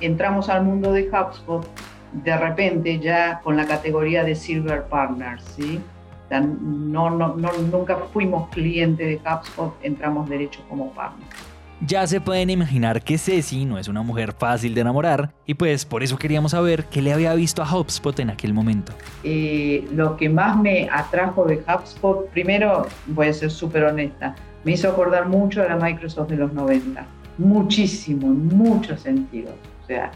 entramos 0.00 0.48
al 0.48 0.64
mundo 0.64 0.92
de 0.92 1.10
HubSpot 1.10 1.66
de 2.12 2.36
repente 2.36 2.98
ya 2.98 3.40
con 3.40 3.56
la 3.56 3.66
categoría 3.66 4.24
de 4.24 4.34
Silver 4.34 4.84
Partners, 4.84 5.44
¿sí? 5.44 5.80
no, 6.30 7.10
no, 7.10 7.34
no, 7.36 7.52
nunca 7.72 7.96
fuimos 8.12 8.48
cliente 8.50 9.04
de 9.04 9.16
HubSpot, 9.16 9.74
entramos 9.82 10.28
derecho 10.28 10.64
como 10.68 10.92
partner. 10.92 11.26
Ya 11.86 12.06
se 12.06 12.20
pueden 12.20 12.50
imaginar 12.50 13.02
que 13.02 13.16
Ceci 13.16 13.64
no 13.64 13.78
es 13.78 13.88
una 13.88 14.02
mujer 14.02 14.32
fácil 14.32 14.74
de 14.74 14.82
enamorar 14.82 15.32
y 15.46 15.54
pues 15.54 15.86
por 15.86 16.02
eso 16.02 16.18
queríamos 16.18 16.50
saber 16.50 16.84
qué 16.84 17.00
le 17.00 17.12
había 17.12 17.32
visto 17.34 17.62
a 17.62 17.74
HubSpot 17.74 18.18
en 18.20 18.28
aquel 18.28 18.52
momento. 18.52 18.92
Eh, 19.24 19.88
lo 19.94 20.16
que 20.16 20.28
más 20.28 20.58
me 20.58 20.88
atrajo 20.92 21.46
de 21.46 21.62
HubSpot, 21.66 22.28
primero 22.30 22.86
voy 23.06 23.28
a 23.28 23.32
ser 23.32 23.50
súper 23.50 23.84
honesta, 23.84 24.34
me 24.64 24.72
hizo 24.72 24.90
acordar 24.90 25.26
mucho 25.26 25.62
a 25.62 25.68
la 25.68 25.76
Microsoft 25.76 26.28
de 26.28 26.36
los 26.36 26.52
90, 26.52 27.06
muchísimo, 27.38 28.26
en 28.26 28.48
muchos 28.48 29.00
sentidos. 29.00 29.54
O 29.82 29.86
sea, 29.86 30.10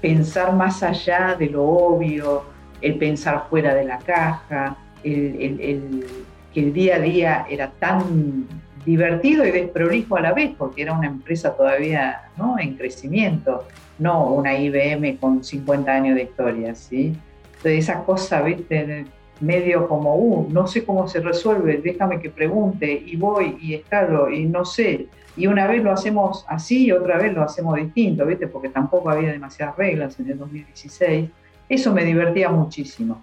pensar 0.00 0.54
más 0.54 0.82
allá 0.82 1.36
de 1.38 1.46
lo 1.46 1.62
obvio, 1.62 2.44
el 2.80 2.96
pensar 2.96 3.46
fuera 3.48 3.74
de 3.74 3.84
la 3.84 3.98
caja, 3.98 4.76
el, 5.04 6.04
que 6.52 6.60
el 6.60 6.72
día 6.72 6.96
a 6.96 6.98
día 6.98 7.46
era 7.48 7.70
tan 7.70 8.46
divertido 8.84 9.44
y 9.44 9.50
desprolijo 9.50 10.16
a 10.16 10.20
la 10.20 10.32
vez, 10.32 10.52
porque 10.56 10.82
era 10.82 10.92
una 10.92 11.06
empresa 11.06 11.54
todavía 11.54 12.22
¿no? 12.36 12.58
en 12.58 12.74
crecimiento, 12.74 13.64
no 13.98 14.26
una 14.26 14.58
IBM 14.58 15.16
con 15.18 15.44
50 15.44 15.92
años 15.92 16.16
de 16.16 16.22
historia, 16.24 16.74
¿sí? 16.74 17.14
Entonces 17.46 17.84
esa 17.84 18.02
cosa, 18.04 18.42
viste, 18.42 19.06
medio 19.40 19.88
como, 19.88 20.16
uh, 20.16 20.48
no 20.50 20.66
sé 20.66 20.84
cómo 20.84 21.06
se 21.06 21.20
resuelve, 21.20 21.80
déjame 21.82 22.20
que 22.20 22.30
pregunte 22.30 22.92
y 22.92 23.16
voy 23.16 23.56
y 23.60 23.74
escalo 23.74 24.30
y 24.30 24.44
no 24.44 24.64
sé. 24.64 25.06
Y 25.36 25.46
una 25.46 25.66
vez 25.66 25.82
lo 25.82 25.92
hacemos 25.92 26.44
así 26.48 26.86
y 26.86 26.92
otra 26.92 27.18
vez 27.18 27.32
lo 27.32 27.42
hacemos 27.42 27.76
distinto, 27.76 28.26
¿viste? 28.26 28.48
Porque 28.48 28.68
tampoco 28.68 29.10
había 29.10 29.32
demasiadas 29.32 29.76
reglas 29.76 30.18
en 30.20 30.30
el 30.30 30.38
2016. 30.38 31.30
Eso 31.68 31.92
me 31.92 32.04
divertía 32.04 32.50
muchísimo. 32.50 33.22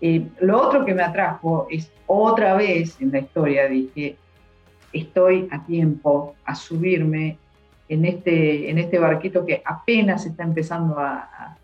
y 0.00 0.26
lo 0.40 0.60
otro 0.60 0.84
que 0.84 0.94
me 0.94 1.02
atrajo 1.02 1.66
es 1.70 1.90
otra 2.06 2.54
vez 2.54 3.00
en 3.00 3.12
la 3.12 3.20
historia, 3.20 3.68
dije, 3.68 4.16
estoy 4.92 5.48
a 5.50 5.64
tiempo 5.64 6.34
a 6.44 6.54
subirme 6.54 7.38
en 7.88 8.04
este, 8.04 8.70
en 8.70 8.78
este 8.78 8.98
barquito 8.98 9.44
que 9.44 9.62
apenas 9.64 10.26
está 10.26 10.42
empezando 10.44 10.98
a, 10.98 11.56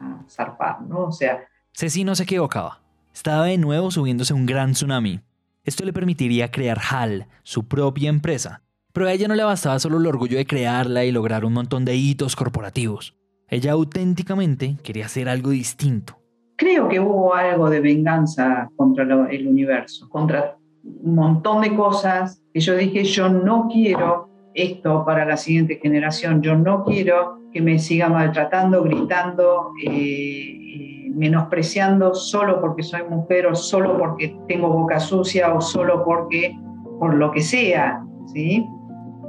a, 0.00 0.22
zarpar, 0.28 0.82
¿no? 0.82 1.06
O 1.06 1.12
sea... 1.12 1.44
Ceci 1.72 2.04
no 2.04 2.14
se 2.14 2.24
equivocaba. 2.24 2.80
Estaba 3.12 3.46
de 3.46 3.58
nuevo 3.58 3.90
subiéndose 3.90 4.34
un 4.34 4.46
gran 4.46 4.72
tsunami. 4.72 5.20
Esto 5.64 5.84
le 5.84 5.92
permitiría 5.92 6.50
crear 6.50 6.78
HAL, 6.78 7.26
su 7.42 7.68
propia 7.68 8.08
empresa. 8.08 8.62
Pero 8.92 9.06
a 9.06 9.12
ella 9.12 9.28
no 9.28 9.34
le 9.34 9.44
bastaba 9.44 9.78
solo 9.78 9.98
el 9.98 10.06
orgullo 10.06 10.38
de 10.38 10.46
crearla 10.46 11.04
y 11.04 11.12
lograr 11.12 11.44
un 11.44 11.52
montón 11.52 11.84
de 11.84 11.96
hitos 11.96 12.36
corporativos. 12.36 13.16
Ella 13.48 13.72
auténticamente 13.72 14.76
quería 14.82 15.06
hacer 15.06 15.28
algo 15.28 15.50
distinto. 15.50 16.18
Creo 16.56 16.88
que 16.88 16.98
hubo 16.98 17.34
algo 17.34 17.70
de 17.70 17.80
venganza 17.80 18.68
contra 18.76 19.04
el 19.30 19.46
universo, 19.46 20.08
contra 20.08 20.57
un 21.02 21.14
montón 21.14 21.62
de 21.62 21.74
cosas 21.74 22.42
que 22.52 22.60
yo 22.60 22.76
dije, 22.76 23.04
yo 23.04 23.28
no 23.28 23.68
quiero 23.72 24.28
esto 24.54 25.04
para 25.04 25.24
la 25.24 25.36
siguiente 25.36 25.78
generación, 25.80 26.42
yo 26.42 26.56
no 26.56 26.84
quiero 26.84 27.38
que 27.52 27.62
me 27.62 27.78
siga 27.78 28.08
maltratando, 28.08 28.82
gritando, 28.82 29.72
eh, 29.84 31.10
menospreciando 31.14 32.14
solo 32.14 32.60
porque 32.60 32.82
soy 32.82 33.02
mujer 33.08 33.46
o 33.46 33.54
solo 33.54 33.96
porque 33.98 34.36
tengo 34.48 34.68
boca 34.68 35.00
sucia 35.00 35.54
o 35.54 35.60
solo 35.60 36.04
porque, 36.04 36.56
por 36.98 37.14
lo 37.14 37.30
que 37.30 37.40
sea, 37.40 38.04
¿sí? 38.32 38.66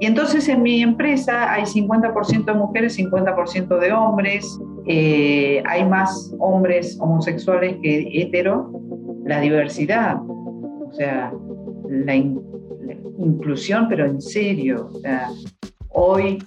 Y 0.02 0.06
entonces 0.06 0.48
en 0.48 0.62
mi 0.62 0.82
empresa 0.82 1.52
hay 1.52 1.64
50% 1.64 2.46
de 2.46 2.54
mujeres, 2.54 2.98
50% 2.98 3.80
de 3.80 3.92
hombres, 3.92 4.60
eh, 4.88 5.62
hay 5.66 5.86
más 5.86 6.34
hombres 6.40 6.98
homosexuales 7.02 7.78
que 7.82 8.08
hetero, 8.14 8.72
la 9.26 9.42
diversidad. 9.42 10.18
O 10.22 10.92
sea, 10.94 11.34
la, 11.90 12.16
inclusión, 12.16 13.88
pero 13.90 14.06
en 14.06 14.22
serio. 14.22 14.90
hoy 15.90 16.38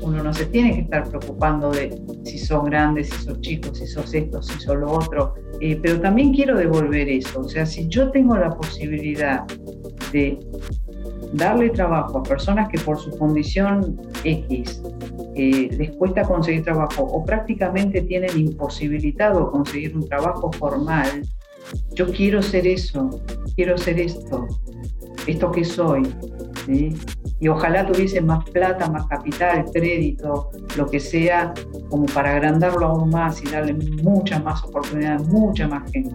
uno 0.00 0.22
no 0.22 0.32
se 0.32 0.46
tiene 0.46 0.74
que 0.74 0.80
estar 0.80 1.08
preocupando 1.08 1.70
de 1.70 1.96
si 2.24 2.38
son 2.38 2.64
grandes, 2.64 3.10
si 3.10 3.24
son 3.24 3.40
chicos, 3.40 3.78
si 3.78 3.86
sos 3.86 4.12
esto, 4.14 4.42
si 4.42 4.58
son 4.60 4.80
lo 4.80 4.92
otro, 4.92 5.34
eh, 5.60 5.78
pero 5.80 6.00
también 6.00 6.32
quiero 6.34 6.56
devolver 6.56 7.08
eso. 7.08 7.40
O 7.40 7.48
sea, 7.48 7.66
si 7.66 7.86
yo 7.88 8.10
tengo 8.10 8.36
la 8.36 8.50
posibilidad 8.50 9.44
de 10.12 10.38
darle 11.34 11.70
trabajo 11.70 12.18
a 12.18 12.22
personas 12.22 12.68
que 12.68 12.78
por 12.78 12.98
su 12.98 13.10
condición 13.16 14.00
X 14.24 14.82
eh, 15.34 15.68
les 15.78 15.90
cuesta 15.92 16.22
conseguir 16.22 16.64
trabajo 16.64 17.04
o 17.04 17.24
prácticamente 17.24 18.02
tienen 18.02 18.36
imposibilitado 18.36 19.50
conseguir 19.50 19.96
un 19.96 20.06
trabajo 20.08 20.50
formal, 20.52 21.22
yo 21.94 22.10
quiero 22.10 22.42
ser 22.42 22.66
eso, 22.66 23.10
quiero 23.54 23.76
ser 23.76 24.00
esto, 24.00 24.46
esto 25.26 25.50
que 25.52 25.64
soy. 25.64 26.02
Y 27.40 27.48
ojalá 27.48 27.84
tuviese 27.86 28.20
más 28.20 28.48
plata, 28.50 28.88
más 28.88 29.06
capital, 29.06 29.64
crédito, 29.72 30.50
lo 30.76 30.86
que 30.86 31.00
sea, 31.00 31.52
como 31.90 32.06
para 32.06 32.30
agrandarlo 32.30 32.86
aún 32.86 33.10
más 33.10 33.42
y 33.42 33.48
darle 33.48 33.74
muchas 34.02 34.42
más 34.44 34.62
oportunidades, 34.62 35.26
mucha 35.26 35.66
más 35.66 35.90
gente. 35.90 36.14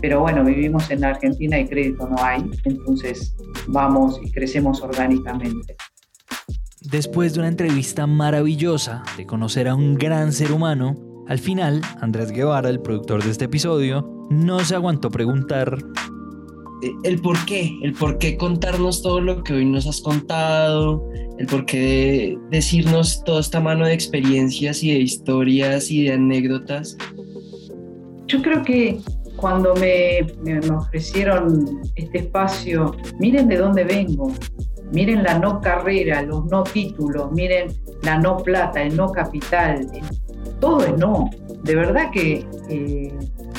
Pero 0.00 0.20
bueno, 0.20 0.44
vivimos 0.44 0.90
en 0.90 1.00
la 1.00 1.08
Argentina 1.08 1.58
y 1.58 1.66
crédito 1.66 2.08
no 2.08 2.16
hay, 2.22 2.48
entonces 2.64 3.34
vamos 3.68 4.20
y 4.22 4.30
crecemos 4.30 4.80
orgánicamente. 4.82 5.76
Después 6.80 7.34
de 7.34 7.40
una 7.40 7.48
entrevista 7.48 8.06
maravillosa 8.06 9.02
de 9.16 9.26
conocer 9.26 9.68
a 9.68 9.74
un 9.74 9.94
gran 9.96 10.32
ser 10.32 10.52
humano, 10.52 11.11
al 11.28 11.38
final, 11.38 11.80
Andrés 12.00 12.30
Guevara, 12.30 12.68
el 12.68 12.80
productor 12.80 13.22
de 13.22 13.30
este 13.30 13.44
episodio, 13.44 14.26
no 14.30 14.60
se 14.60 14.74
aguantó 14.74 15.10
preguntar 15.10 15.78
eh, 16.82 16.90
el 17.04 17.20
por 17.20 17.42
qué, 17.46 17.78
el 17.82 17.92
por 17.92 18.18
qué 18.18 18.36
contarnos 18.36 19.02
todo 19.02 19.20
lo 19.20 19.42
que 19.44 19.54
hoy 19.54 19.64
nos 19.64 19.86
has 19.86 20.00
contado, 20.00 21.08
el 21.38 21.46
por 21.46 21.64
qué 21.64 22.36
decirnos 22.50 23.22
toda 23.24 23.40
esta 23.40 23.60
mano 23.60 23.86
de 23.86 23.94
experiencias 23.94 24.82
y 24.82 24.92
de 24.92 24.98
historias 24.98 25.90
y 25.90 26.04
de 26.04 26.14
anécdotas. 26.14 26.96
Yo 28.26 28.42
creo 28.42 28.62
que 28.62 28.98
cuando 29.36 29.74
me, 29.76 30.26
me, 30.42 30.58
ofrecieron 30.70 31.80
este 31.96 32.18
espacio, 32.18 32.96
miren 33.18 33.48
de 33.48 33.58
dónde 33.58 33.84
vengo, 33.84 34.32
miren 34.92 35.22
la 35.22 35.38
no 35.38 35.60
carrera, 35.60 36.22
los 36.22 36.46
no 36.46 36.64
títulos, 36.64 37.30
miren 37.32 37.72
la 38.02 38.18
no 38.18 38.38
plata, 38.38 38.82
el 38.82 38.96
no 38.96 39.10
capital, 39.12 39.88
todo 40.62 40.86
es 40.86 40.96
no. 40.96 41.28
De 41.64 41.74
verdad 41.74 42.10
que 42.10 42.46
eh, 42.70 43.12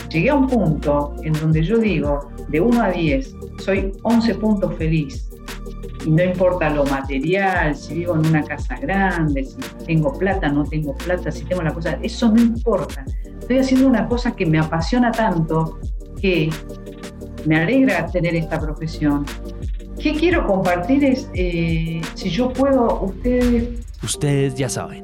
llegué 0.10 0.30
a 0.30 0.36
un 0.36 0.48
punto 0.48 1.16
en 1.24 1.34
donde 1.34 1.62
yo 1.62 1.78
digo, 1.78 2.32
de 2.48 2.60
1 2.60 2.82
a 2.82 2.90
10, 2.90 3.36
soy 3.60 3.92
11 4.02 4.36
puntos 4.36 4.74
feliz. 4.78 5.30
Y 6.06 6.12
no 6.12 6.24
importa 6.24 6.70
lo 6.70 6.86
material, 6.86 7.76
si 7.76 7.96
vivo 8.00 8.16
en 8.16 8.26
una 8.26 8.44
casa 8.44 8.78
grande, 8.78 9.44
si 9.44 9.58
tengo 9.86 10.18
plata, 10.18 10.50
no 10.50 10.64
tengo 10.64 10.96
plata, 10.96 11.32
si 11.32 11.46
tengo 11.46 11.62
la 11.62 11.74
cosa, 11.74 12.00
eso 12.02 12.30
no 12.32 12.42
importa 12.42 13.06
estoy 13.44 13.58
haciendo 13.58 13.88
una 13.88 14.08
cosa 14.08 14.34
que 14.34 14.46
me 14.46 14.58
apasiona 14.58 15.12
tanto 15.12 15.78
que 16.22 16.50
me 17.46 17.58
alegra 17.58 18.06
tener 18.08 18.36
esta 18.36 18.60
profesión. 18.60 19.26
¿Qué 20.00 20.14
quiero 20.14 20.48
compartir? 20.48 21.04
Es, 21.04 21.30
eh, 21.34 22.02
si 22.16 22.30
yo 22.30 22.52
puedo, 22.54 23.02
ustedes... 23.02 23.86
Ustedes 24.02 24.56
ya 24.56 24.70
saben. 24.70 25.03